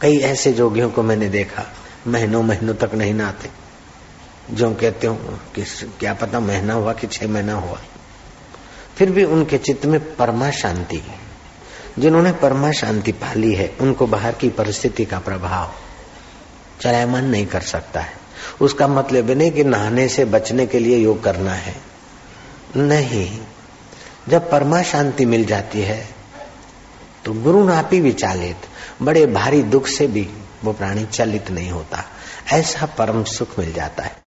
कई 0.00 0.18
ऐसे 0.18 0.52
जोगियों 0.52 0.90
को 0.90 1.02
मैंने 1.02 1.28
देखा, 1.28 1.64
महीनों 2.06 2.42
महीनों 2.42 2.74
तक 2.74 2.90
नहीं 2.94 3.14
नहाते। 3.14 3.50
जो 4.50 4.74
कहते 4.74 5.06
हो, 5.06 5.14
कि 5.54 5.62
क्या 6.00 6.14
पता 6.14 6.40
महीना 6.40 6.74
हुआ 6.74 6.92
कि 6.92 7.06
छह 7.06 7.28
महीना 7.28 7.54
हुआ। 7.54 7.78
फिर 8.96 9.10
भी 9.10 9.24
उनके 9.24 9.58
चित्त 9.58 9.86
में 9.86 10.16
परमा 10.16 10.50
शांति 10.50 11.02
जिन्होंने 11.98 12.32
परमा 12.32 12.72
शांति 12.72 13.12
पाली 13.12 13.54
है, 13.54 13.76
उनको 13.80 14.06
बाहर 14.06 14.32
की 14.32 14.48
परिस्थिति 14.48 15.04
का 15.04 15.18
प्रभाव 15.18 15.72
चलायमान 16.80 17.24
नहीं 17.24 17.46
कर 17.46 17.60
सकता 17.60 18.00
है। 18.00 18.12
उसका 18.60 18.88
मतलब 18.88 19.30
नहीं 19.30 19.50
कि 19.52 19.64
नहाने 19.64 20.08
से 20.08 20.24
बचने 20.24 20.66
के 20.66 20.78
लिए 20.78 20.98
योग 20.98 21.22
करना 21.24 21.52
है। 21.52 21.74
नहीं। 22.76 23.40
जब 24.28 24.50
परमा 24.50 24.82
शांति 24.82 25.24
मिल 25.24 25.44
जाती 25.44 25.80
है 25.80 26.08
तो 27.24 27.32
गुरु 27.34 27.64
नापी 27.64 28.00
विचालित 28.00 28.56
बड़े 29.02 29.26
भारी 29.26 29.62
दुख 29.62 29.86
से 29.86 30.06
भी 30.06 30.28
वो 30.64 30.72
प्राणी 30.72 31.04
चलित 31.06 31.50
नहीं 31.50 31.70
होता। 31.70 32.04
ऐसा 32.52 32.86
परम 32.98 33.24
सुख 33.24 33.58
मिल 33.58 33.72
जाता 33.72 34.02
है। 34.02 34.20